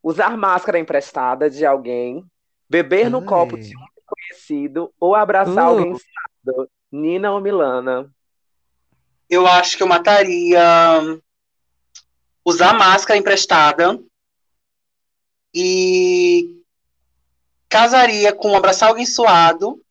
[0.01, 2.25] Usar máscara emprestada de alguém,
[2.69, 3.25] beber no Ai.
[3.25, 5.69] copo de um desconhecido ou abraçar Uh.
[5.69, 6.69] alguém suado.
[6.89, 8.10] Nina ou Milana?
[9.29, 10.62] Eu acho que eu mataria
[12.45, 14.01] usar máscara emprestada
[15.53, 16.63] e
[17.67, 19.83] casaria com abraçar alguém suado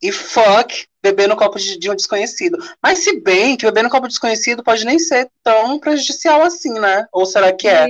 [0.00, 2.58] e fuck beber no copo de, de um desconhecido.
[2.82, 6.72] Mas se bem que beber no copo de desconhecido pode nem ser tão prejudicial assim,
[6.72, 7.06] né?
[7.12, 7.88] Ou será que é?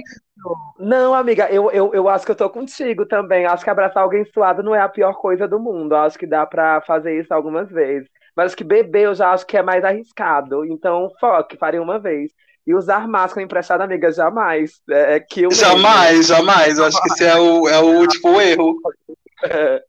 [0.78, 3.46] Não, amiga, eu, eu, eu acho que eu tô contigo também.
[3.46, 5.96] Acho que abraçar alguém suado não é a pior coisa do mundo.
[5.96, 8.08] Acho que dá pra fazer isso algumas vezes.
[8.36, 10.64] Mas que beber eu já acho que é mais arriscado.
[10.64, 12.30] Então, fuck, faria uma vez.
[12.64, 14.80] E usar máscara emprestada, amiga, jamais.
[14.88, 15.64] É, é kill mesmo.
[15.64, 16.78] Jamais, jamais.
[16.78, 18.76] Eu acho que esse é o, é o tipo erro.
[19.40, 19.80] É.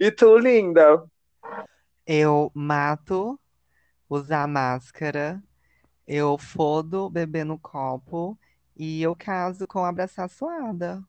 [0.00, 1.04] E tu, linda?
[2.06, 3.38] Eu mato,
[4.08, 5.42] usar máscara,
[6.06, 8.38] eu fodo, beber no copo
[8.76, 11.02] e eu caso com abraçar suada.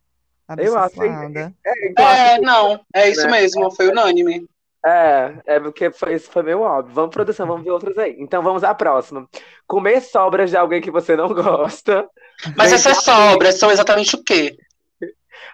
[0.47, 1.53] A Eu acho que- suada.
[1.65, 3.31] É, então, É, acho que- não, é isso Né?
[3.31, 4.47] mesmo, foi unânime.
[4.87, 6.93] é, é porque foi, isso foi meio óbvio.
[6.93, 8.15] Vamos, produção, vamos ver outros aí.
[8.19, 9.27] Então vamos à próxima.
[9.65, 12.07] Comer sobras de alguém que você não gosta.
[12.55, 14.55] Mas essas sobras são exatamente o quê?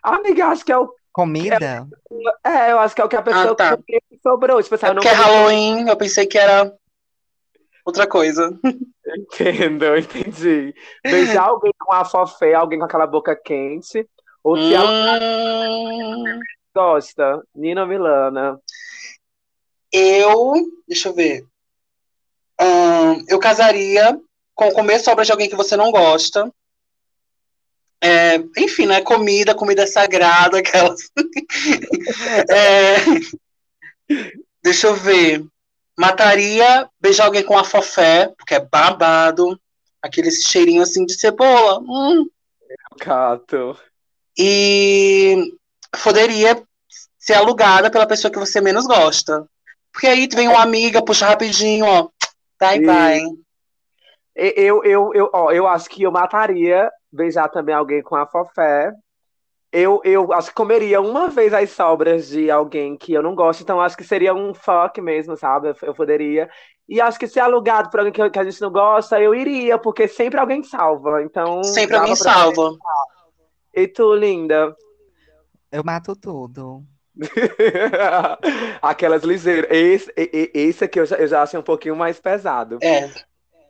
[0.04, 0.94] Amiga, acho que é o.
[1.14, 1.88] Comida?
[2.44, 3.78] É, eu acho que é o que a pessoa Ah, tá.
[4.24, 4.62] sobrou.
[4.62, 6.74] Tipo assim, É porque é Halloween, eu pensei que era
[7.86, 8.58] outra coisa.
[9.06, 10.74] Entendo, entendi.
[11.04, 14.08] Beijar alguém com a fofé, alguém com aquela boca quente.
[14.44, 14.90] Ou se ela
[15.22, 16.40] Hum,
[16.76, 18.60] gosta, Nina Milana.
[19.92, 20.54] eu,
[20.88, 21.46] deixa eu ver.
[22.60, 24.20] Hum, eu casaria
[24.56, 26.52] com comer sobras de alguém que você não gosta.
[28.04, 29.02] É, enfim, né?
[29.02, 31.12] Comida, comida sagrada, aquelas.
[32.50, 32.96] É,
[34.64, 35.46] deixa eu ver.
[35.98, 39.60] Mataria, beijar alguém com a fofé, porque é babado.
[40.02, 41.80] Aquele cheirinho assim de cebola.
[41.80, 42.26] Hum.
[43.00, 43.78] Cato.
[44.38, 45.54] E
[46.04, 46.62] poderia
[47.20, 49.46] ser alugada pela pessoa que você menos gosta.
[49.92, 52.10] Porque aí vem uma amiga, puxa rapidinho, ó.
[52.60, 53.22] Vai, E- vai.
[54.36, 58.92] Eu, eu, eu, ó, eu acho que eu mataria beijar também alguém com a fofé.
[59.72, 63.64] Eu, eu acho que comeria uma vez as sobras de alguém que eu não gosto,
[63.64, 65.70] então acho que seria um fuck mesmo, sabe?
[65.70, 66.50] Eu, eu poderia.
[66.88, 69.78] E acho que se alugado por alguém que, que a gente não gosta, eu iria,
[69.78, 71.24] porque sempre alguém salva.
[71.24, 71.64] Então.
[71.64, 72.76] Sempre alguém salva.
[73.74, 74.76] E tu, linda?
[75.72, 76.84] Eu mato tudo.
[78.82, 79.70] Aquelas ligeiras.
[79.72, 80.14] Esse,
[80.54, 82.78] esse aqui eu já, eu já achei um pouquinho mais pesado.
[82.82, 83.10] É.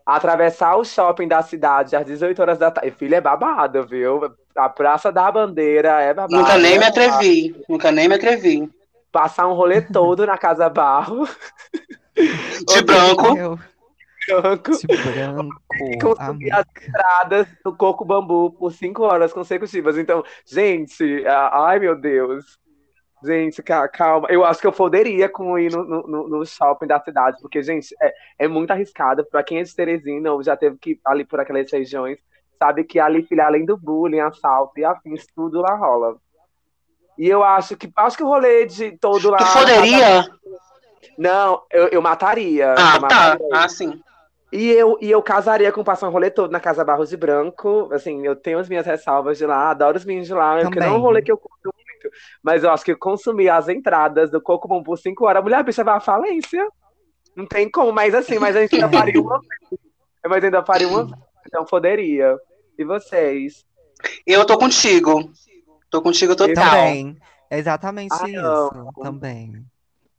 [0.06, 2.92] Atravessar o shopping da cidade às 18 horas da tarde.
[2.92, 4.34] Filho, é babado, viu?
[4.56, 6.36] A Praça da Bandeira é babado.
[6.36, 7.56] Nunca nem é me atrevi.
[7.70, 8.70] Nunca nem me atrevi.
[9.12, 11.28] Passar um rolê todo na Casa Barro.
[12.16, 13.60] De branco.
[14.28, 15.50] Branco, de branco,
[16.00, 16.64] Consumir as amiga.
[16.80, 19.98] estradas do Coco Bambu por 5 horas consecutivas.
[19.98, 22.60] Então, gente, ai meu Deus.
[23.24, 24.28] Gente, ca- calma.
[24.32, 27.96] Eu acho que eu poderia com ir no, no, no shopping da cidade, porque, gente,
[28.02, 29.26] é, é muito arriscado.
[29.26, 32.18] Pra quem é de Teresina ou já teve que ir ali por aquelas regiões,
[32.58, 36.16] sabe que ali, filha, além do bullying, assalto e afins, tudo lá rola.
[37.18, 39.38] E eu acho que acho que o rolê de todo lá.
[39.38, 40.26] Tu poderia?
[41.18, 42.74] Não, eu, eu mataria.
[42.74, 43.00] Ah, eu tá.
[43.00, 43.48] mataria.
[43.54, 44.02] Ah, sim.
[44.52, 47.90] E eu, e eu casaria com passar um rolê todo na Casa Barros de Branco.
[47.94, 50.88] Assim, eu tenho as minhas ressalvas de lá, adoro os vinhos de lá, porque não
[50.88, 51.02] é um Também.
[51.04, 52.10] rolê que eu curto muito.
[52.42, 55.44] Mas eu acho que eu consumir as entradas do Coco Bom por 5 horas, a
[55.44, 56.68] mulher a bicha vai à falência.
[57.36, 59.82] Não tem como, mas assim, mas a gente ainda faria uma vez.
[60.28, 62.38] Mas ainda faria uma vez, então poderia.
[62.78, 63.66] E vocês?
[64.26, 65.32] Eu tô contigo.
[65.90, 66.54] Tô contigo total.
[66.56, 67.18] Também.
[67.50, 68.42] É exatamente Ah, isso.
[68.42, 68.92] não.
[69.02, 69.64] Também.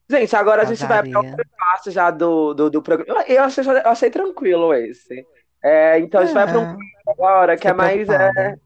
[0.09, 1.31] Gente, agora a gente vai para Casaria.
[1.31, 3.23] outra parte já do, do, do programa.
[3.27, 5.27] Eu, achei, eu achei tranquilo esse.
[5.65, 6.77] É, então a gente vai para um É,
[7.09, 8.09] agora, que é mais.
[8.09, 8.57] É.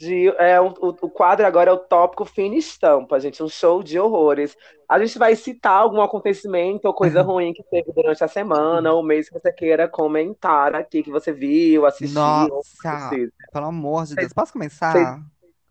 [0.00, 0.28] de.
[0.38, 3.42] É, o, o quadro agora é o tópico fina estampa, gente.
[3.42, 4.56] Um show de horrores.
[4.88, 9.02] A gente vai citar algum acontecimento ou coisa ruim que teve durante a semana, ou
[9.02, 12.20] mês que você queira comentar aqui, que você viu, assistiu.
[12.20, 13.10] Nossa,
[13.52, 15.20] pelo amor de Deus, posso começar?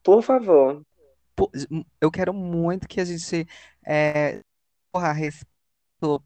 [0.04, 0.82] Por favor.
[2.00, 3.48] Eu quero muito que a gente
[3.86, 4.42] é,
[4.92, 6.22] porra, respeito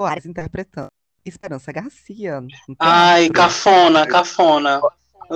[0.00, 0.88] Soares interpretando
[1.26, 2.40] Esperança Garcia.
[2.78, 3.34] Ai, teatro.
[4.06, 4.06] cafona,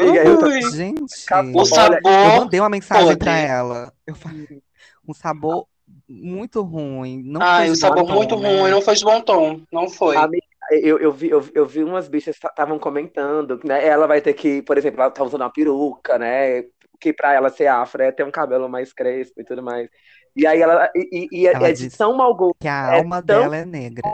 [0.00, 0.70] eu tô-.
[0.70, 1.52] Gente, Acabou.
[1.62, 2.00] O Olha, sabor.
[2.12, 3.18] eu mandei uma mensagem podre.
[3.18, 3.92] pra ela.
[4.07, 4.62] Eu falei,
[5.09, 5.66] um sabor
[6.09, 7.22] muito ruim.
[7.24, 8.61] Não Ai, de sabor tom, muito né?
[8.61, 9.61] ruim, não foi de bom tom.
[9.72, 10.16] Não foi.
[10.16, 13.87] Amiga, eu, eu, vi, eu, eu vi umas bichas que estavam comentando, né?
[13.87, 16.64] Ela vai ter que, por exemplo, ela tá usando uma peruca, né?
[17.00, 19.88] Que pra ela ser afro é ter um cabelo mais crespo e tudo mais.
[20.37, 20.90] E aí ela.
[20.94, 23.40] E, e- e é- Ela é de tão mau gosto, Que a É alma tão-
[23.42, 24.11] dela é negra.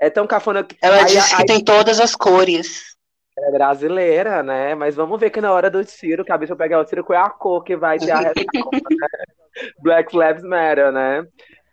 [0.00, 0.76] é tão cafona que.
[0.80, 2.89] Ela aí, disse que aí tem todas as cores.
[3.42, 4.74] É brasileira, né?
[4.74, 7.18] Mas vamos ver que na hora do tiro, que a bicha pegar o tiro, qual
[7.18, 8.50] é a cor que vai ter a resposta,
[8.90, 9.08] né?
[9.82, 11.26] Black Lives Matter, né?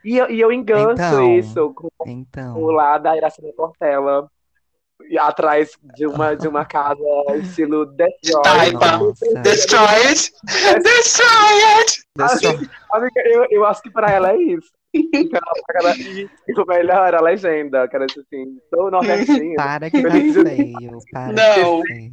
[0.04, 4.30] E, eu- e eu engancho Então, isso com o Então, lá da Iracema Portela.
[5.10, 7.00] E atrás de uma, de uma casa
[7.36, 8.72] estilo Destroy.
[8.74, 9.42] Nossa.
[9.44, 10.32] Destroy it!
[10.74, 12.04] Destroy it!
[12.18, 14.72] Eu- Amiga, eu, eu acho que pra ela é isso.
[15.14, 15.42] Então,
[16.48, 21.00] e o melhor, a legenda, que era tipo assim, sou nordestino, Para que tá feio.
[21.12, 21.82] Para Não.
[21.82, 22.12] que tá feio.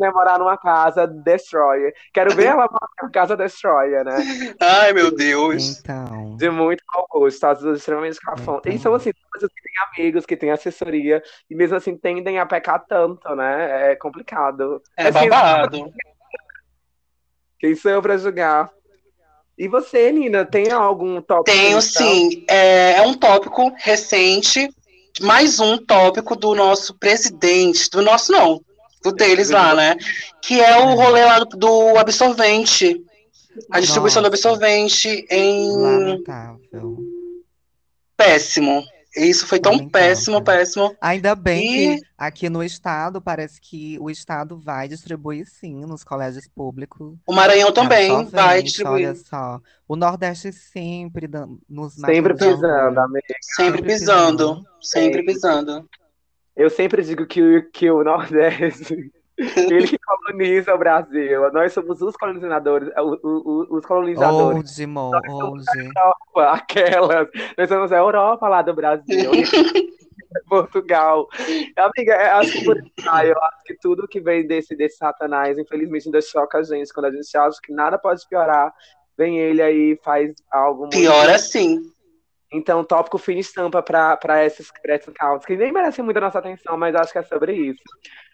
[0.00, 1.92] né, morar numa casa Destroyer.
[2.12, 4.16] Quero ver ela morar numa casa Destroyer, né?
[4.60, 5.80] Ai, meu Deus.
[5.80, 8.60] Então, De muito mau gosto, vezes extremamente cafona.
[8.66, 8.78] E Então.
[8.82, 9.72] são assim, pessoas que têm
[10.04, 13.92] amigos, que têm assessoria, e mesmo assim tendem a pecar tanto, né?
[13.92, 14.82] É complicado.
[14.96, 15.90] É Assim, babado.
[17.58, 18.70] Quem sou eu pra julgar?
[19.58, 21.56] E você, Nina, tem algum tópico?
[21.56, 21.80] Tenho então?
[21.80, 22.44] sim.
[22.48, 24.70] É, é um tópico recente,
[25.20, 28.62] mais um tópico do nosso presidente, do nosso não,
[29.02, 29.96] do deles lá, né?
[30.40, 33.04] Que é o rolê lá do, do absorvente.
[33.72, 34.36] A distribuição do Nossa.
[34.36, 36.96] absorvente em lamentável.
[38.16, 38.84] péssimo.
[39.16, 40.08] Isso foi tão Lamentável.
[40.08, 40.96] péssimo, péssimo.
[41.00, 46.04] Ainda bem E- que aqui no estado parece que o estado vai distribuir sim nos
[46.04, 47.16] colégios públicos.
[47.26, 49.06] O Maranhão É, também só vai distribuir.
[49.08, 49.60] Olha só.
[49.88, 51.28] O Nordeste sempre
[51.68, 53.26] nos Sempre pisando, amiga.
[53.56, 54.46] Sempre Sempre pisando.
[54.46, 54.66] pisando.
[54.80, 55.88] Sempre pisando.
[56.54, 59.10] Eu sempre digo que, o- que o Nordeste,
[59.70, 61.52] ele que coloniza o Brasil.
[61.52, 64.72] Nós somos os colonizadores, os colonizadores.
[64.72, 65.64] Hoje, mo, hoje.
[65.76, 67.28] Europa, aquelas.
[67.56, 69.30] Nós somos a Europa lá do Brasil.
[70.48, 71.26] Portugal.
[71.76, 74.96] Amiga, é, acho que por isso, ah, eu acho que tudo que vem desse, desse
[74.96, 76.92] satanás, infelizmente, ainda choca a gente.
[76.92, 78.72] Quando a gente acha que nada pode piorar,
[79.16, 80.96] vem ele aí e faz algo muito.
[80.96, 81.80] Pior assim.
[82.52, 86.38] Então, tópico fina estampa para esses, pra esses causas, que nem merecem muito a nossa
[86.38, 87.82] atenção, mas acho que é sobre isso.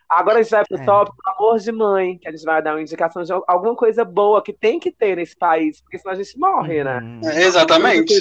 [0.09, 0.85] Agora a gente vai pro É.
[0.85, 4.43] tópico amor de mãe, que a gente vai dar uma indicação de alguma coisa boa
[4.43, 7.01] que tem que ter nesse país, porque senão a gente morre, né?
[7.01, 7.31] Uhum.
[7.31, 8.15] Exatamente.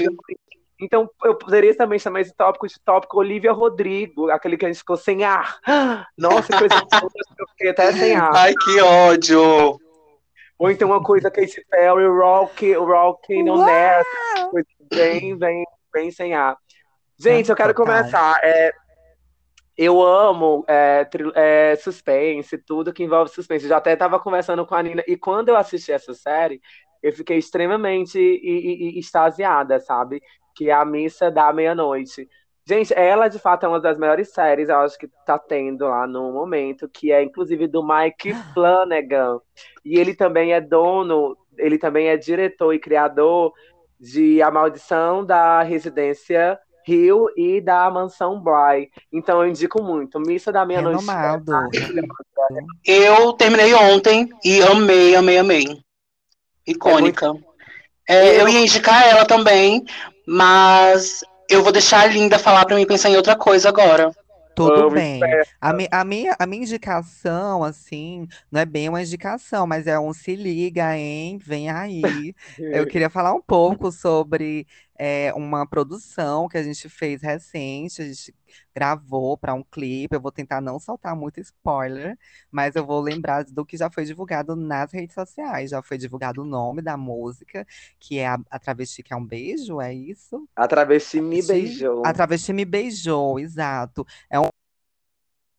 [0.82, 4.80] Então, eu poderia também chamar esse tópico de tópico Olivia Rodrigo, aquele que a gente
[4.80, 5.60] ficou sem ar.
[6.18, 8.32] Nossa, que coisa boa, eu fiquei até sem ar.
[8.34, 9.80] Ai, que ódio.
[10.60, 16.34] Ou então uma coisa Katy Perry, Rock, Rock, não nessa, coisa bem, bem, bem sem
[16.34, 16.58] ar.
[17.18, 17.96] Gente, eu quero Total.
[17.96, 18.40] começar.
[18.44, 18.72] É,
[19.78, 23.66] eu amo é, é, suspense, tudo que envolve suspense.
[23.66, 26.62] Eu já até estava conversando com a Nina, e quando eu assisti essa série,
[27.02, 30.22] eu fiquei extremamente e- e- extasiada, sabe?
[30.56, 32.30] Que é a Missa da Meia-Noite.
[32.66, 36.08] Gente, ela de fato é uma das melhores séries, eu acho que tá tendo lá
[36.08, 39.40] no momento, que é inclusive do Mike Flanagan.
[39.84, 43.52] E ele também é dono, ele também é diretor e criador
[44.00, 48.90] de A Maldição da Residência Rio e da Mansão Bly.
[49.12, 50.20] Então eu indico muito.
[50.20, 51.06] Missa da Meia-Noite.
[51.06, 51.70] Renomado.
[52.86, 55.84] Eu terminei ontem e amei, amei, amei.
[56.68, 57.34] Icônica.
[58.08, 59.84] É, eu ia indicar ela também,
[60.28, 64.12] mas eu vou deixar a Linda falar pra mim pensar em outra coisa agora.
[64.56, 65.20] Tudo Vamos, bem.
[65.60, 70.00] A, mi- a minha, a minha indicação, assim, não é bem uma indicação, mas é
[70.00, 71.40] um se liga, hein?
[71.44, 72.36] Vem aí.
[72.60, 74.68] Eu queria falar um pouco sobre
[75.06, 78.34] é, uma produção que a gente fez recente, a gente
[78.74, 80.16] gravou para um clipe.
[80.16, 82.18] Eu vou tentar não soltar muito spoiler,
[82.50, 85.72] mas eu vou lembrar do que já foi divulgado nas redes sociais.
[85.72, 87.68] Já foi divulgado o nome da música,
[88.00, 90.48] que é a, a Travesti que é um beijo, é isso?
[90.56, 92.02] A travesti me beijou.
[92.06, 94.08] A Travesti me beijou, exato.
[94.30, 94.48] É um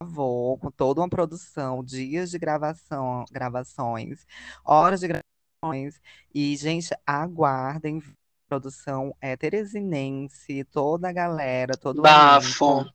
[0.01, 4.27] gravou com toda uma produção, dias de gravação, gravações,
[4.64, 6.01] horas de gravações.
[6.35, 8.03] E, gente, aguardem.
[8.49, 12.64] Produção é teresinense, toda a galera, todo o Bafo.
[12.64, 12.95] elenco.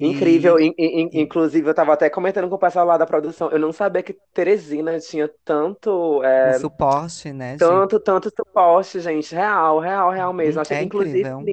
[0.00, 3.50] Incrível, E in- in- inclusive eu tava até comentando com o pessoal lá da produção,
[3.50, 9.78] eu não sabia que Teresina tinha tanto, é, suporte, né, tanto, tanto suporte, gente, real,
[9.78, 10.60] real, real mesmo.
[10.60, 11.44] Achei É que, inclusive, incrível.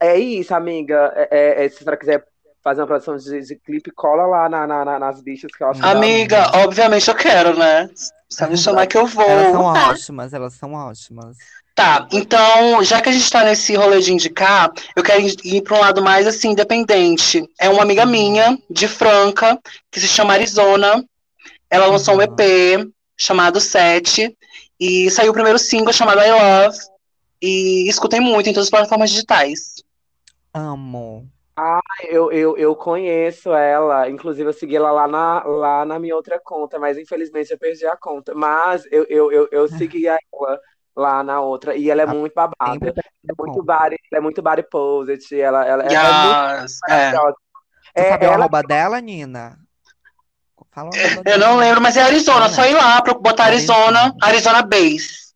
[0.00, 1.12] é isso, amiga.
[1.16, 1.28] É,
[1.62, 2.26] é- é, se você quiser
[2.62, 5.68] fazer uma produção de, de clipe, cola lá na, na- na- nas bichas que eu
[5.68, 5.80] acho.
[5.86, 7.88] Amiga, obviamente eu quero, né?
[8.28, 9.24] Só me chamar que eu vou.
[9.24, 11.36] Elas são ótimas, elas são ótimas.
[11.80, 15.78] Tá, então, já que a gente tá nesse rolê de indicar, eu quero ir para
[15.78, 17.42] um lado mais assim, independente.
[17.58, 19.58] É uma amiga minha, de Franca,
[19.90, 21.02] que se chama Arizona.
[21.70, 22.24] Ela lançou um Uhum.
[22.24, 24.36] EP chamado Sete,
[24.78, 26.76] e saiu o primeiro single chamado I Love.
[27.40, 29.82] E escutem muito em todas as plataformas digitais.
[30.52, 31.26] Amo.
[32.08, 36.38] Eu, eu, eu conheço ela, inclusive eu segui ela lá na, lá na minha outra
[36.38, 38.34] conta, mas infelizmente eu perdi a conta.
[38.34, 40.18] Mas eu, eu, eu, eu segui ela
[41.00, 42.92] lá na outra, e ela é Ah, muito babada.
[42.92, 46.78] Tá É muito body, ela é muito body positive, ela, ela, ela é muito Yes,
[46.88, 47.12] é.
[47.94, 49.58] É, sabe ela arroba dela, Nina?
[50.70, 50.90] Fala
[51.26, 52.48] Eu não lembro, mas é Arizona.
[52.48, 54.62] Só ir lá pra botar Arizona, Arizona.
[54.62, 55.30] Base.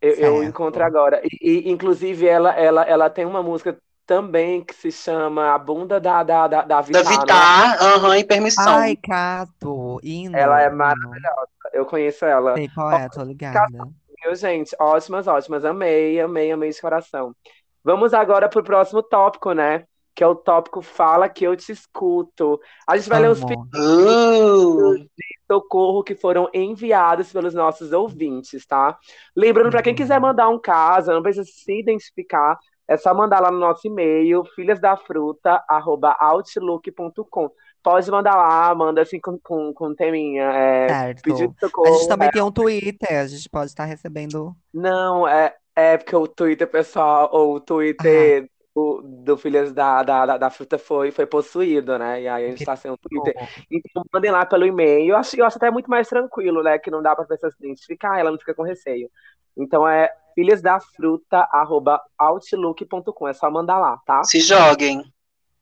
[0.00, 1.22] Eu, eu encontro agora.
[1.24, 5.98] E, e, inclusive, ela, ela, ela tem uma música também que se chama A Bunda
[5.98, 7.16] da, da, da, da Da Vitar, né?
[7.16, 8.76] Vitar, aham, e permissão.
[8.76, 11.48] Ai, Cato, hino, Ela é maravilhosa.
[11.72, 12.54] Eu conheço ela.
[12.54, 13.88] Sei qual é, tô ligada.
[14.24, 14.74] Viu, gente?
[14.80, 15.66] Ótimas, ótimas.
[15.66, 17.36] Amei, amei, amei de coração.
[17.84, 19.84] Vamos agora pro próximo tópico, né?
[20.14, 22.58] Que é o tópico Fala que eu te escuto.
[22.86, 23.68] A gente vai ler os Amo.
[23.76, 25.06] Uh,
[25.46, 28.98] socorro que foram enviados pelos nossos ouvintes, tá?
[29.36, 32.58] Lembrando, para quem quiser mandar um caso, não precisa se identificar,
[32.88, 37.50] é só mandar lá no nosso e-mail, filhasdafruta.outlook.com.
[37.84, 41.22] Pode mandar lá, manda assim com, com, com teminha, é, Certo.
[41.22, 41.94] pedido de A socorro.
[41.94, 42.30] gente também é.
[42.30, 44.56] tem um Twitter, a gente pode estar recebendo.
[44.72, 50.24] Não, é, é porque o Twitter, pessoal, ou o Twitter do, do Filhas da, da,
[50.24, 52.22] da, da Fruta foi, foi possuído, né?
[52.22, 53.34] E aí a gente tá sem o Twitter.
[53.70, 55.10] Então, mandem lá pelo e-mail.
[55.10, 56.78] Eu acho, eu acho até muito mais tranquilo, né?
[56.78, 59.10] Que não dá pra pessoa se identificar, ela não fica com receio.
[59.56, 63.28] Então é filhasdafruta.outlook.com.
[63.28, 64.24] É só mandar lá, tá?
[64.24, 65.04] se joguem.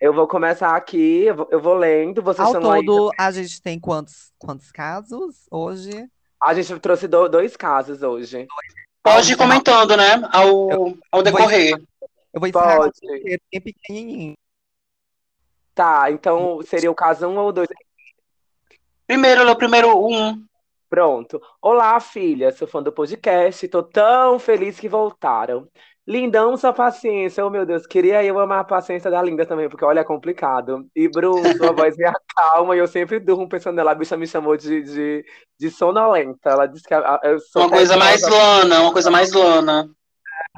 [0.02, 2.20] Eu vou começar aqui, eu vou, eu vou lendo.
[2.20, 2.84] Vocês Ao estão aí.
[2.84, 6.08] todo, a gente tem quantos, quantos casos hoje?
[6.42, 8.48] A gente trouxe do- dois casos hoje.
[9.00, 10.20] Pode ir comentando, né?
[10.32, 11.80] Ao, ao decorrer.
[12.32, 12.98] Eu vou encerrar Pode.
[13.00, 14.34] bem pequenininho.
[15.72, 17.68] Tá, então seria o caso um ou dois?
[19.06, 20.44] Primeiro, o primeiro um.
[20.90, 21.40] Pronto.
[21.60, 22.50] Olá, filha.
[22.50, 23.68] Sou fã do podcast.
[23.68, 25.68] Tô tão feliz que voltaram.
[26.12, 27.44] Lindão, sua paciência.
[27.44, 27.86] Oh, meu Deus.
[27.86, 30.86] Queria eu amar a paciência da Linda também, porque olha, é complicado.
[30.94, 33.92] E, Bruno, sua voz me acalma e eu sempre durmo pensando nela.
[33.92, 35.24] A bicha me chamou de, de,
[35.58, 36.50] de sonolenta.
[36.50, 39.88] Ela disse que a- eu sou Uma coisa mais lana, uma coisa mais lana.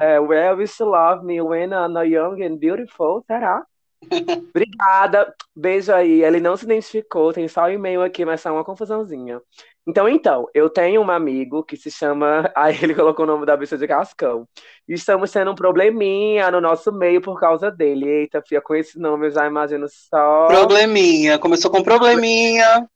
[0.01, 3.23] É, well, you still love me when I'm young and beautiful.
[3.25, 3.63] Será?
[4.53, 5.33] Obrigada.
[5.55, 6.21] Beijo aí.
[6.21, 9.41] Ele não se identificou, tem só o e-mail aqui, mas tá uma confusãozinha.
[9.87, 12.51] Então, então, eu tenho um amigo que se chama.
[12.55, 14.47] Aí ele colocou o nome da bicha de Cascão.
[14.87, 18.07] E estamos tendo um probleminha no nosso meio por causa dele.
[18.07, 20.47] Eita, fia, com esse nome eu já imagino só.
[20.47, 21.37] Probleminha.
[21.37, 22.87] Começou com probleminha.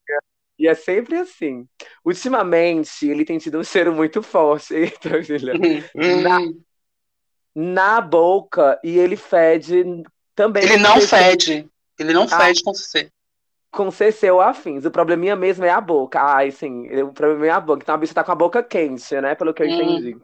[0.57, 1.67] E é sempre assim.
[2.03, 4.73] Ultimamente, ele tem tido um cheiro muito forte.
[4.73, 5.53] Eita, filha.
[6.23, 6.61] Na, Hum.
[7.55, 9.83] na boca e ele fede
[10.35, 10.63] também.
[10.63, 11.69] Ele não fede.
[11.99, 12.39] Ele não Ah.
[12.45, 13.09] fede com você.
[13.71, 14.85] Com CC ou afins.
[14.85, 16.19] O probleminha mesmo é a boca.
[16.21, 17.83] Ai, sim, o problema é a boca.
[17.83, 19.35] Então a bicha tá com a boca quente, né?
[19.35, 19.71] Pelo que eu Hum.
[19.73, 20.17] entendi.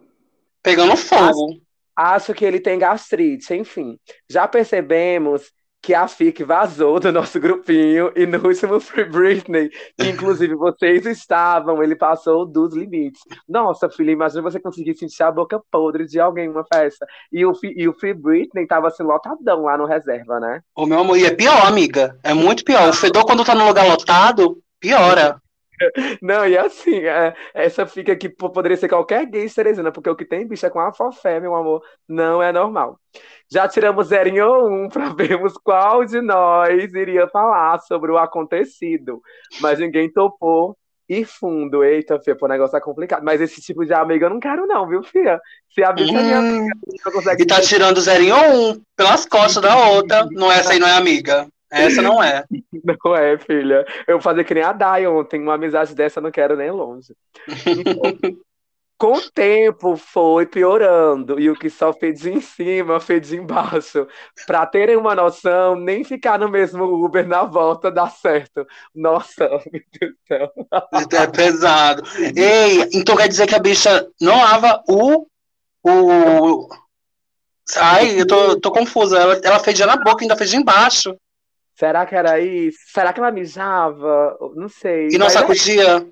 [0.63, 1.61] Pegando fogo.
[1.95, 3.97] Acho que ele tem gastrite, enfim.
[4.29, 5.51] Já percebemos
[5.85, 11.05] que a FIC vazou do nosso grupinho e no último Free Britney, que inclusive vocês
[11.05, 13.21] estavam, ele passou dos limites.
[13.47, 17.05] Nossa, filha, imagina você conseguir sentir a boca podre de alguém em uma festa.
[17.31, 20.61] E o, e o Free Britney tava assim, lotadão lá no reserva, né?
[20.75, 22.17] Ô, meu amor, e é pior, amiga.
[22.23, 22.89] É muito pior.
[22.89, 25.39] O fedor, quando tá num lugar lotado, piora.
[26.21, 30.25] Não, e assim, é, essa fica aqui poderia ser qualquer gay Teresina, porque o que
[30.25, 32.99] tem bicha com a fofé, meu amor, não é normal.
[33.51, 39.21] Já tiramos zerinho ou um para vermos qual de nós iria falar sobre o acontecido,
[39.61, 41.83] mas ninguém topou ir fundo.
[41.83, 43.23] Eita, Fia, pô, o negócio é complicado.
[43.23, 45.39] Mas esse tipo de amiga eu não quero, não, viu, Fia?
[45.73, 46.49] Se a bicha é minha Hum.
[46.49, 50.27] amiga, não consegue E tá tirando zerinho ou um pelas costas da outra.
[50.31, 51.47] Não, essa aí não é amiga.
[51.75, 52.43] Essa não é.
[53.03, 53.85] Não é, filha.
[54.07, 55.41] Eu vou fazer que nem a Dai ontem.
[55.41, 57.13] Uma amizade dessa eu não quero nem longe.
[57.65, 57.95] Então,
[58.97, 61.39] com o tempo foi piorando.
[61.39, 64.07] E o que só fez em cima, fez embaixo.
[64.45, 68.65] Pra terem uma noção, nem ficar no mesmo Uber na volta dá certo.
[68.93, 70.51] Nossa, meu Deus do céu.
[71.11, 72.03] É pesado.
[72.35, 75.27] Ei, então quer dizer que a bicha não lava o.
[75.83, 76.69] o...
[77.77, 79.17] Ai, eu tô, tô confusa.
[79.17, 81.17] Ela, ela fedia na boca, ainda fedia embaixo.
[81.75, 82.79] Será que era isso?
[82.87, 84.37] Será que ela mijava?
[84.55, 85.09] Não sei.
[85.11, 86.07] E não é- sacudia?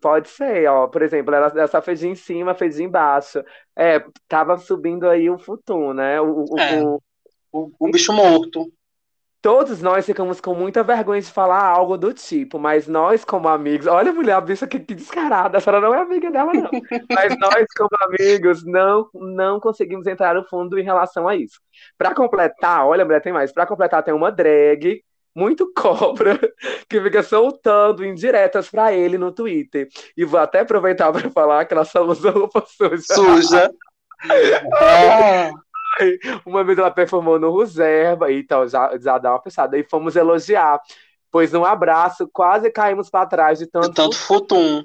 [0.00, 0.88] Pode ser, ó.
[0.88, 3.42] Por exemplo, ela, ela só fedia em cima, fedia embaixo.
[3.76, 6.20] É, tava subindo aí o futum, né?
[6.20, 6.82] O, o- É.
[6.82, 7.00] o-
[7.52, 8.66] O, o bicho morto.
[9.44, 13.86] Todos nós ficamos com muita vergonha de falar algo do tipo, mas nós, como amigos,
[13.86, 16.70] olha a mulher, a bicha que, que descarada, a senhora não é amiga dela, não.
[17.10, 21.60] Mas nós, como amigos, não, não conseguimos entrar no fundo em relação a isso.
[21.98, 23.52] Pra completar, olha, mulher, tem mais.
[23.52, 25.04] Pra completar, tem uma drag
[25.36, 26.40] muito cobra
[26.88, 29.88] que fica soltando indiretas pra ele no Twitter.
[30.16, 33.14] E vou até aproveitar pra falar que ela só usa roupa suja.
[33.14, 33.70] Suja.
[34.72, 35.50] Ah,
[36.44, 39.78] Uma vez ela performou no Reserva, então já, já dá uma pensada.
[39.78, 40.80] E fomos elogiar.
[41.30, 43.92] Pois num abraço, quase caímos pra trás de tanto.
[43.92, 44.84] tanto futum.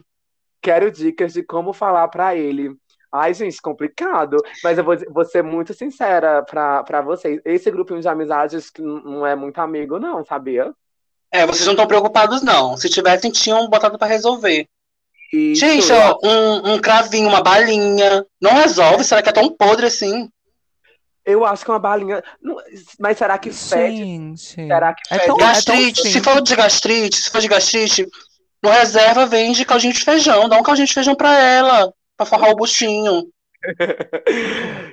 [0.62, 2.76] Quero dicas de como falar pra ele.
[3.12, 4.38] Ai, gente, complicado.
[4.64, 7.41] Mas eu vou, vou ser muito sincera pra, pra vocês.
[7.43, 10.74] Esse grupinho de amizades não é muito amigo, não, sabia?
[11.32, 12.78] É, vocês não estão preocupados, não.
[12.78, 14.68] Se tivessem, tinham botado pra resolver.
[15.32, 18.26] Isso, Gente, ó, um, um cravinho, uma balinha.
[18.41, 19.03] Não resolve?
[19.03, 20.30] Será que é tão podre assim?
[21.26, 22.24] Eu acho que uma balinha.
[22.99, 23.97] mas será que fede?
[23.97, 24.55] Gente.
[24.55, 25.28] Será que É fede?
[25.28, 26.24] tão, é tão Gastrite, se simples.
[26.24, 28.07] for de gastrite, se for de gastrite,
[28.63, 30.49] no reserva vende caldinho de feijão.
[30.49, 33.24] Dá um caldinho de feijão pra ela, pra forrar o buchinho.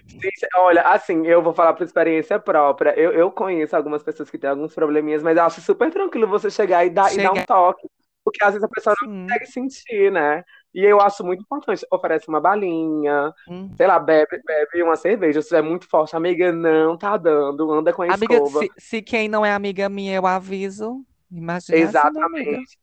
[0.07, 2.91] Gente, Olha, assim, eu vou falar por experiência própria.
[2.99, 6.51] Eu, eu conheço algumas pessoas que têm alguns probleminhas, mas eu acho super tranquilo você
[6.51, 7.89] chegar e dar, e dar um toque.
[8.25, 9.23] Porque às vezes a pessoa não Sim.
[9.27, 10.45] consegue sentir, né?
[10.77, 11.87] E eu acho muito importante.
[11.91, 13.71] Oferece uma balinha, Hum.
[13.75, 15.41] sei lá, bebe, bebe uma cerveja.
[15.41, 18.61] Se é muito forte, amiga, não tá dando, anda com a Amiga, escova.
[18.61, 21.79] se, se quem não é amiga minha eu aviso, imagina.
[21.79, 22.79] Exatamente.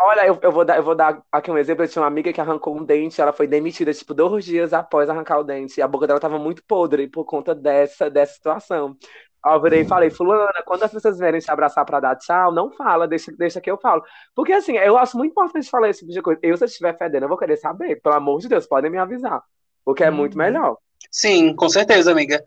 [0.00, 1.84] Olha, eu, eu vou dar, eu vou dar aqui um exemplo.
[1.84, 5.08] Eu tinha uma amiga que arrancou um dente, ela foi demitida, tipo, dois dias após
[5.08, 5.78] arrancar o dente.
[5.78, 8.96] E a boca dela tava muito podre por conta dessa, dessa situação.
[9.44, 12.52] Aí eu virei e falei, fulana, quando as pessoas vierem te abraçar pra dar tchau,
[12.52, 14.02] não fala, deixa, deixa que eu falo.
[14.34, 16.40] Porque assim, eu acho muito importante falar esse tipo de coisa.
[16.42, 18.00] Eu, se eu estiver fedendo, eu vou querer saber.
[18.02, 19.42] Pelo amor de Deus, podem me avisar.
[19.84, 20.38] Porque é muito Uhum.
[20.44, 20.76] melhor.
[21.10, 22.44] Sim, com certeza, amiga.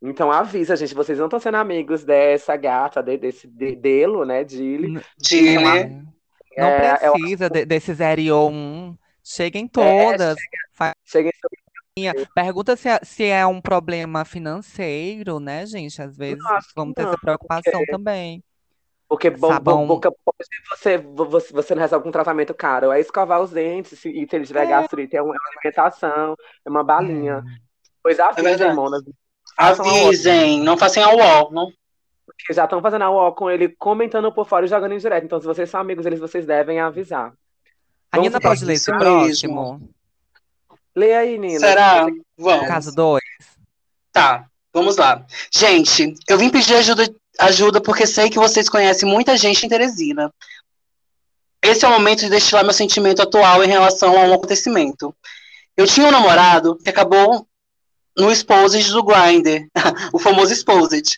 [0.00, 4.44] Então avisa, gente, vocês não estão sendo amigos dessa gata, de- desse de, delo, né,
[4.44, 5.02] Dili.
[5.16, 6.04] De, Não, né?
[6.56, 8.96] não É, eu- precisa de- desse 01.
[9.24, 10.36] Cheguem todas.
[11.04, 11.32] Cheguem
[12.34, 16.00] Pergunta se é, se é um problema financeiro, né, gente?
[16.00, 18.42] Às vezes que vamos ter não, essa preocupação porque- também.
[19.08, 19.86] Porque bo- bo- Sabão.
[19.86, 20.36] boca pode
[20.70, 22.92] você, você, você não resolve com tratamento caro.
[22.92, 24.66] É escovar os dentes, se- e se ele tiver É.
[24.66, 27.42] gastrite, é uma alimentação, é uma balinha.
[28.02, 28.70] Pois avisa, verdade.
[28.70, 28.90] irmãos.
[29.56, 31.50] Façam a outra, Avisem, não façam a UOL.
[31.52, 31.72] Não...
[32.26, 35.24] porque já estão fazendo a UOL com ele, comentando por fora e jogando em direto.
[35.24, 37.32] Então, se vocês são amigos deles, vocês devem avisar.
[38.12, 39.04] A Nina pode ler esse mesmo.
[39.04, 39.90] próximo?
[40.98, 41.60] Leia aí, Nina.
[41.60, 42.06] Será?
[42.36, 42.66] Vamos.
[42.66, 43.22] Caso 2.
[44.12, 45.24] Tá, vamos lá.
[45.54, 50.34] Gente, eu vim pedir ajuda, ajuda porque sei que vocês conhecem muita gente em Teresina.
[51.62, 55.14] Esse é o momento de destilar meu sentimento atual em relação a um acontecimento.
[55.76, 57.46] Eu tinha um namorado que acabou
[58.16, 59.68] no Exposed do Grindr,
[60.12, 61.16] o famoso Exposed.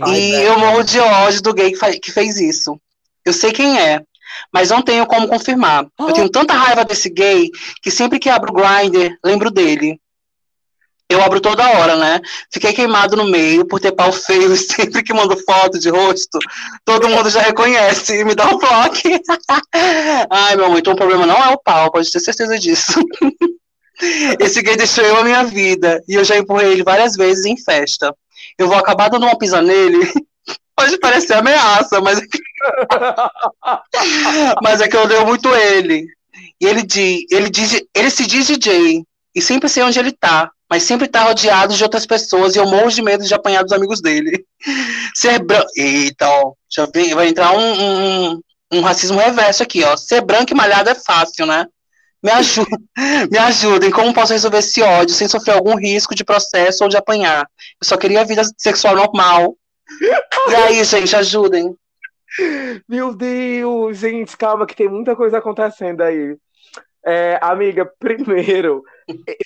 [0.00, 0.44] Ai, e velho.
[0.44, 2.80] eu morro de ódio do gay que fez isso.
[3.22, 4.00] Eu sei quem é,
[4.52, 5.86] mas não tenho como confirmar.
[5.98, 7.50] Eu tenho tanta raiva desse gay
[7.82, 10.00] que sempre que abro o Grindr, lembro dele.
[11.10, 12.20] Eu abro toda hora, né?
[12.52, 16.38] Fiquei queimado no meio por ter pau feio e sempre que mando foto de rosto,
[16.84, 18.96] todo mundo já reconhece e me dá um bloco.
[20.30, 23.00] Ai, meu amor, então o problema não é o pau, pode ter certeza disso.
[24.38, 28.14] Esse gay destruiu a minha vida e eu já empurrei ele várias vezes em festa.
[28.56, 29.98] Eu vou acabar dando uma pisa nele.
[30.80, 32.18] Pode parecer ameaça, mas,
[34.62, 36.06] mas é que eu odeio muito ele.
[36.58, 39.04] E ele diz, ele diz, ele se diz DJ
[39.34, 42.66] e sempre sei onde ele tá, mas sempre tá rodeado de outras pessoas e eu
[42.66, 44.42] morro de medo de apanhar dos amigos dele.
[45.14, 45.68] Ser branco.
[45.76, 48.40] Eita, ó, já vem, vai entrar um, um,
[48.72, 49.98] um racismo reverso aqui, ó.
[49.98, 51.66] Ser branco e malhado é fácil, né?
[52.22, 52.78] Me ajuda,
[53.30, 53.90] me ajudem.
[53.90, 57.46] Como posso resolver esse ódio sem sofrer algum risco de processo ou de apanhar?
[57.82, 59.54] Eu só queria vida sexual normal.
[60.48, 61.76] E aí, gente, ajudem.
[62.88, 66.36] Meu Deus, gente, calma que tem muita coisa acontecendo aí.
[67.04, 68.82] É, amiga, primeiro,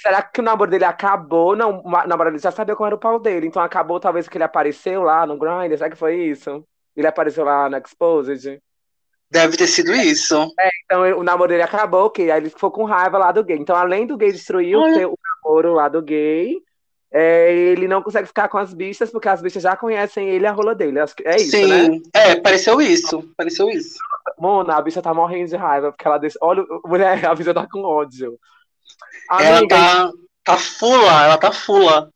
[0.01, 1.55] será que o namoro dele acabou?
[1.57, 4.37] Não, o namoro dele já sabia qual era o pau dele, então acabou talvez que
[4.37, 6.65] ele apareceu lá no Grindr, será que foi isso?
[6.97, 8.61] Ele apareceu lá no Exposed?
[9.31, 10.53] Deve ter sido isso.
[10.85, 13.57] Então ele- o namoro dele acabou, ok, aí ele ficou com raiva lá do gay.
[13.57, 16.57] Então além do gay destruir o, o namoro lá do gay,
[17.17, 20.49] é, ele não consegue ficar com as bichas porque as bichas já conhecem ele e
[20.49, 20.99] a rola dele.
[21.25, 22.01] É isso, Sim, né?
[22.13, 23.23] é, pareceu isso.
[23.37, 23.99] Pareceu isso.
[24.37, 26.37] Mona, a bicha tá morrendo de raiva, porque ela deixa.
[26.43, 28.37] Olha, mulher, a bicha tá com ódio.
[29.31, 30.11] Ela Amiga, tá,
[30.43, 32.11] tá fula, ela tá fula.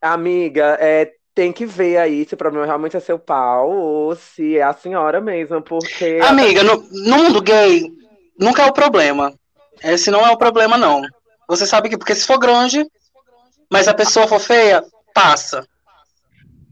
[0.00, 4.56] amiga, é, tem que ver aí se o problema realmente é seu pau ou se
[4.56, 6.18] é a senhora mesmo, porque.
[6.22, 7.92] Amiga, no, no mundo gay,
[8.40, 9.34] nunca é o problema.
[9.82, 11.02] Esse não é o problema, não.
[11.46, 12.86] Você sabe que, porque se for grande,
[13.74, 15.66] mas a pessoa for feia, passa.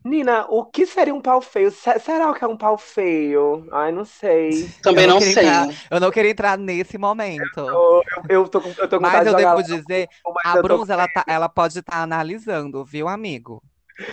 [0.04, 1.70] Nina, o que seria um pau feio?
[1.70, 3.68] Se- Será que é um pau feio?
[3.72, 4.68] Ai, não sei.
[4.82, 5.44] Também Eu não, queria sei.
[5.44, 7.60] entrar- eu não queria entrar nesse momento.
[7.60, 10.08] Eu, eu, eu tô com, eu tô com Mas eu devo dizer,
[10.44, 13.62] a eu Brunza, ela, tá, ela pode estar analisando, viu, amigo?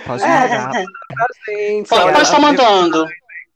[0.06, 0.74] Pode É, mandar.
[0.76, 0.86] com
[1.48, 3.08] gente, Pode, pode estar mandando.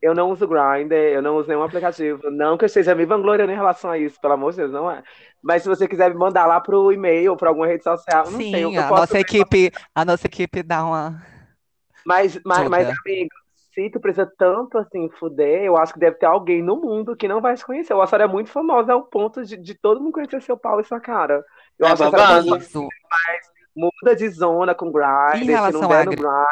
[0.04, 2.30] Eu não uso Grindr, eu não uso nenhum aplicativo.
[2.30, 4.92] Não que eu esteja me vangloriando em relação a isso, pelo amor de Deus, não
[4.92, 5.02] é.
[5.42, 8.52] Mas se você quiser me mandar lá pro e-mail, pra alguma rede social, não sei.
[8.52, 11.22] Sim, eu a posso nossa equipe, a nossa equipe dá uma.
[12.06, 13.30] Mas, mas, mas, amigo,
[13.74, 17.30] se tu precisa tanto assim fuder, eu acho que deve ter alguém no mundo que
[17.30, 17.94] não vai te conhecer.
[17.94, 20.84] A senhora é muito famosa ao ponto de, de todo mundo conhecer seu pau e
[20.84, 21.46] sua cara.
[21.80, 22.50] Eu É acho que a senhora babado.
[22.50, 22.90] pode- Isso.
[23.74, 26.46] muda de zona com Em Grindr, se não der no gri- Grindr.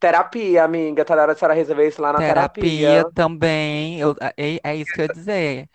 [0.00, 3.10] Terapia, amiga, tá na hora de a senhora resolver isso lá na Terapia terapia.
[3.14, 4.00] também.
[4.00, 5.68] Eu, é, é isso que eu ia dizer.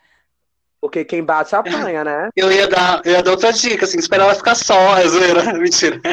[0.81, 2.29] Porque quem bate apanha, né?
[2.35, 5.53] Eu ia dar, eu ia dar outra dica, assim, esperar ela ficar só, é zoeira.
[5.53, 5.99] Mentira.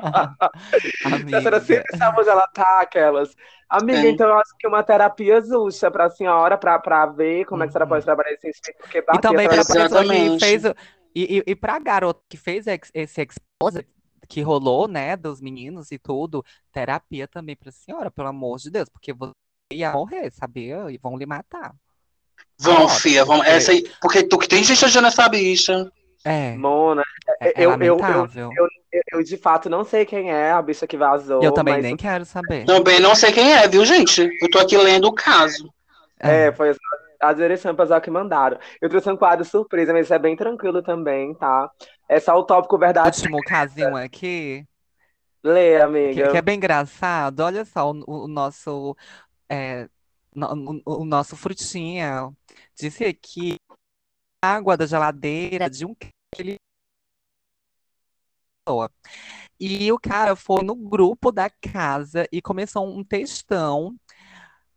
[0.00, 1.60] A senhora Amiga.
[1.60, 3.34] sempre sabe onde ela tá, aquelas.
[3.68, 4.10] Amiga, É.
[4.10, 7.70] então eu acho que uma terapia justa pra senhora, pra, pra ver como é que
[7.70, 7.90] a senhora Uhum.
[7.90, 10.44] pode trabalhar esse sentimento, porque E bater, também a para a senhora pessoa que Exatamente.
[10.44, 10.64] fez.
[10.64, 10.74] o-
[11.14, 13.86] E, e, e para a garota que fez ex- esse expose
[14.30, 18.70] que rolou, né, dos meninos e tudo, terapia também para a senhora, pelo amor de
[18.70, 19.32] Deus, porque você
[19.72, 20.88] ia morrer, sabia?
[20.88, 21.74] E vão lhe matar.
[22.56, 25.90] Vão, fia, porque- Essa aí, porque tu que tem gente odiando essa bicha.
[26.24, 27.02] É, Mona,
[27.40, 28.28] é, é eu, eu, eu,
[28.92, 31.82] eu, eu de fato não sei quem é a bicha que vazou, eu também mas
[31.82, 32.64] nem quero saber.
[32.66, 34.30] Também não sei quem é, viu, gente?
[34.40, 35.72] Eu tô aqui lendo o caso.
[36.20, 36.76] É, foi
[37.20, 38.58] a direção pessoal que mandaram.
[38.80, 41.70] Eu trouxe um quadro surpresa, mas isso é bem tranquilo também, tá?
[42.10, 43.16] É só o tópico verdade.
[43.18, 44.66] Último casinho aqui,
[45.44, 46.30] Lê, que, amiga.
[46.32, 47.38] que é bem engraçado.
[47.38, 48.96] Olha só, o, o nosso,
[49.48, 49.88] é,
[50.34, 52.28] no- o, o nosso frutinha
[52.76, 53.54] disse aqui
[54.42, 56.56] água da geladeira de um que ele
[59.60, 63.94] E o cara foi no grupo da casa e começou um textão,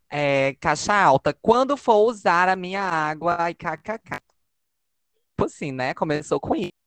[0.09, 1.33] é, caixa alta.
[1.41, 4.19] Quando for usar a minha água, ai, kkk.
[5.31, 5.93] Tipo assim, né?
[5.93, 6.82] Começou com isso.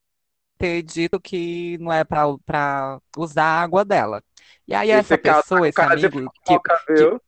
[0.58, 4.22] Ter dito que não é pra usar a água dela.
[4.66, 7.20] E aí Esse essa pessoa, esse amigo, que, viu?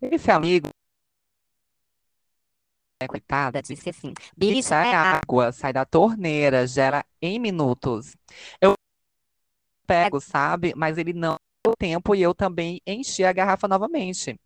[0.00, 0.68] esse amigo,
[3.00, 8.16] é, coitada, disse assim, bicha, é água, sai da torneira, gera em minutos.
[8.60, 8.74] Eu
[9.86, 10.72] pego, sabe?
[10.76, 14.38] Mas ele não deu tempo e eu também enchi a garrafa novamente.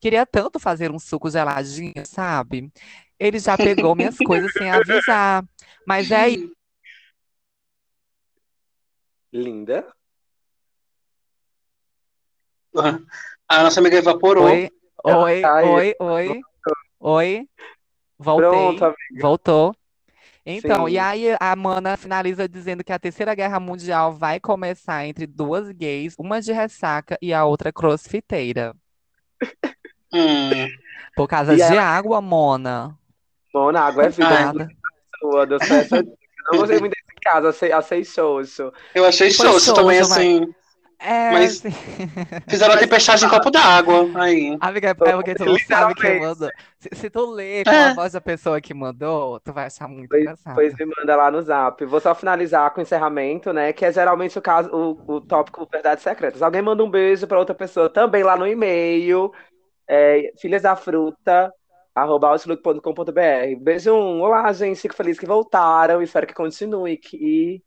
[0.00, 2.72] Queria tanto fazer um suco geladinho, sabe?
[3.18, 5.44] Ele já pegou minhas coisas sem avisar.
[5.86, 6.52] Mas é isso.
[9.32, 9.92] Linda.
[13.48, 14.44] A nossa amiga evaporou.
[14.44, 14.70] Oi,
[15.04, 16.40] oi, tá oi, oi,
[17.00, 17.48] oi.
[18.18, 19.22] Voltei, Pronto, amiga.
[19.22, 19.74] voltou.
[20.44, 20.98] Então, e Sim.
[20.98, 26.14] aí a Mana finaliza dizendo que a Terceira Guerra Mundial vai começar entre duas gays,
[26.18, 28.74] uma de ressaca e a outra crossfiteira.
[30.12, 30.68] Hum.
[31.14, 32.98] Por causa E de água, Mona.
[33.54, 34.68] Mona, água é vida.
[35.20, 36.16] Sua, Deus essa dica.
[36.52, 38.72] Não gostei muito desse caso, achei, achei xoxo.
[38.94, 40.54] Eu achei xoxo também, xoxo, mas- assim.
[41.00, 41.70] É, Mas- assim,
[42.48, 44.10] Fizeram a tempestade em copo d'água.
[44.16, 44.56] Aí.
[44.60, 46.50] amiga, é porque tu não sabe quem mandou.
[46.80, 47.90] Se, se tu lê com É.
[47.90, 50.54] a voz da pessoa que mandou, tu vai achar muito Pois, engraçado.
[50.56, 51.84] pois me manda lá no zap.
[51.84, 53.72] Vou só finalizar com o encerramento, né?
[53.72, 56.42] Que é geralmente o caso, o, o tópico Verdades Secretas.
[56.42, 59.30] Alguém manda um beijo para outra pessoa também lá no e-mail,
[59.86, 61.52] é, filhas da fruta,
[62.02, 63.60] arroba outlook.com.br.
[63.60, 64.20] Beijo um.
[64.22, 64.80] Olá, gente.
[64.80, 66.00] Fico feliz que voltaram.
[66.00, 67.62] Espero que continue que,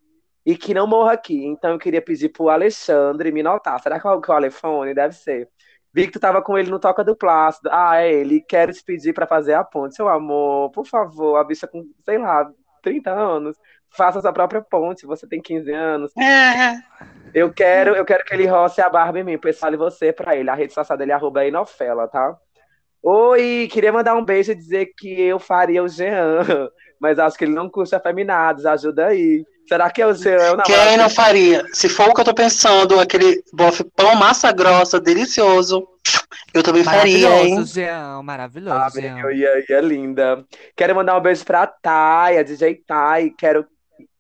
[0.46, 1.46] e que não morra aqui.
[1.46, 3.80] Então eu queria pedir pro Alexandre me notar.
[3.82, 4.94] Será que é o que é o Alefone?
[4.94, 5.50] Deve ser.
[5.94, 7.70] Vi que tu tava com ele no Toca do Plácido.
[7.72, 8.42] Ah, é ele.
[8.42, 9.96] Quero te pedir pra fazer a ponte.
[9.96, 12.50] Seu amor, por favor, a bicha com, sei lá,
[12.82, 13.58] 30 anos.
[13.90, 15.06] Faça sua própria ponte.
[15.06, 16.12] Você tem 15 anos.
[16.18, 16.80] É.
[17.34, 19.38] Eu quero, eu quero que ele roce a barba em mim.
[19.38, 20.50] Pessoal, e você pra ele.
[20.50, 22.38] A rede social dele é arroba Inofela, tá?
[23.04, 27.46] Oi, queria mandar um beijo e dizer que eu faria o Jean, mas acho que
[27.46, 28.66] ele não curte afeminados.
[28.66, 29.44] Ajuda aí.
[29.68, 30.36] Será que é o Jean?
[30.38, 31.66] Eu, não, Quem não faria?
[31.74, 35.88] Se for o que eu tô pensando, aquele bofe pão massa grossa, delicioso,
[36.54, 37.56] eu também faria, hein?
[37.56, 39.16] Maravilhoso, Jean, maravilhoso, Ah, Jean.
[39.16, 40.46] meu, e aí, é linda.
[40.76, 43.32] Quero mandar um beijo pra Thay, a DJ Thay.
[43.32, 43.66] Quero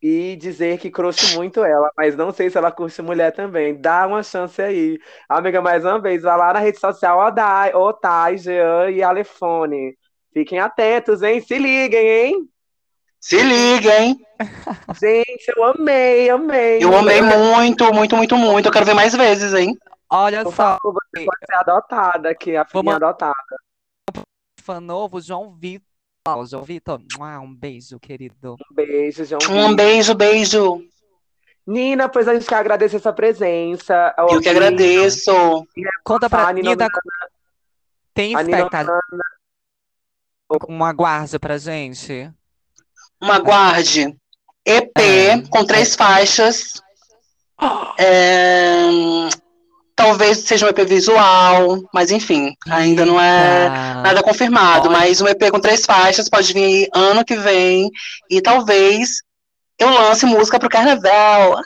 [0.01, 3.75] e dizer que curte muito ela, mas não sei se ela curte mulher também.
[3.79, 4.97] Dá uma chance aí.
[5.29, 9.03] Amiga, mais uma vez, vai lá na rede social, ó, Dai, ó, Thay, Jean e
[9.03, 9.95] Alefone.
[10.33, 11.39] Fiquem atentos, hein?
[11.41, 12.49] Se liguem, hein?
[13.19, 14.19] Se liga, hein?
[14.99, 16.83] Gente, eu amei, amei.
[16.83, 18.65] Eu amei muito, muito, muito, muito.
[18.67, 19.77] Eu quero ver mais vezes, hein?
[20.09, 23.35] Olha Por só, favor, você pode ser adotada aqui, a filhinha Vamos- adotada.
[24.61, 25.90] fã novo, João Vitor.
[26.47, 28.55] João Vitor, um beijo, querido.
[28.71, 29.39] Um beijo, João.
[29.49, 30.85] Um beijo, beijo.
[31.65, 34.13] Nina, pois a gente quer agradecer sua presença.
[34.17, 35.31] Eu que agradeço.
[36.03, 36.87] Conta A pra Nina Nina,
[38.13, 38.99] tem A expectativa,
[40.69, 42.31] um aguarde pra gente?
[43.19, 44.15] Uma guarde.
[44.63, 45.41] EP É.
[45.49, 46.83] com três faixas.
[47.97, 48.89] É,
[50.01, 54.01] Talvez seja um EP visual, mas enfim, ainda não é Eita.
[54.01, 54.89] nada confirmado.
[54.89, 57.89] Mas um EP com três faixas pode vir aí ano que vem.
[58.29, 59.21] E talvez
[59.79, 61.59] eu lance música pro carnaval.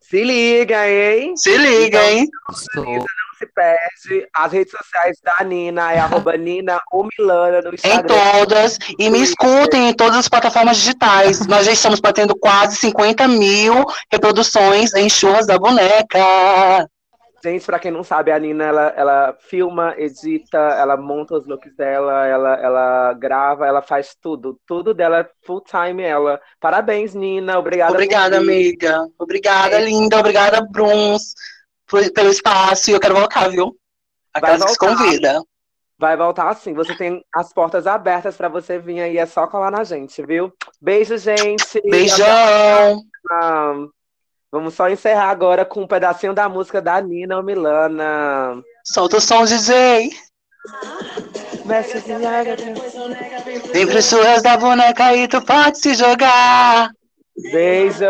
[0.00, 1.34] Se liga, hein?
[1.36, 2.28] Se liga, hein?
[2.46, 2.82] Gosto.
[2.84, 3.04] Não
[3.38, 4.28] se perde.
[4.34, 8.06] As redes sociais da Nina é arroba Nina ou Milana no Em Instagram.
[8.06, 8.78] todas.
[8.98, 11.46] E me escutem em todas as plataformas digitais.
[11.46, 16.86] Nós já estamos batendo quase 50 mil reproduções em Churras da Boneca.
[17.44, 21.74] Gente, pra quem não sabe, a Nina, ela, ela filma, edita, ela monta os looks
[21.74, 24.60] dela, ela, ela grava, ela faz tudo.
[24.64, 26.40] Tudo dela é full time ela.
[26.60, 27.58] Parabéns, Nina.
[27.58, 27.92] Obrigada.
[27.92, 29.08] Obrigada, amiga.
[29.18, 30.18] Obrigada, linda.
[30.18, 31.34] Obrigada, Bruns,
[32.14, 32.90] pelo espaço.
[32.90, 33.76] E eu quero voltar, viu?
[34.32, 34.96] A Vai casa que voltar.
[35.04, 35.42] convida.
[35.98, 36.74] Vai voltar assim.
[36.74, 39.18] Você tem as portas abertas pra você vir aí.
[39.18, 40.52] É só colar na gente, viu?
[40.80, 41.80] Beijo, gente.
[41.90, 43.02] Beijão.
[44.52, 48.62] Vamos só encerrar agora com um pedacinho da música da Nina ou Milana.
[48.84, 50.10] Solta o som, DJ.
[53.72, 56.90] Vem pro churras da boneca e tu pode se jogar.
[57.50, 58.04] Beijo!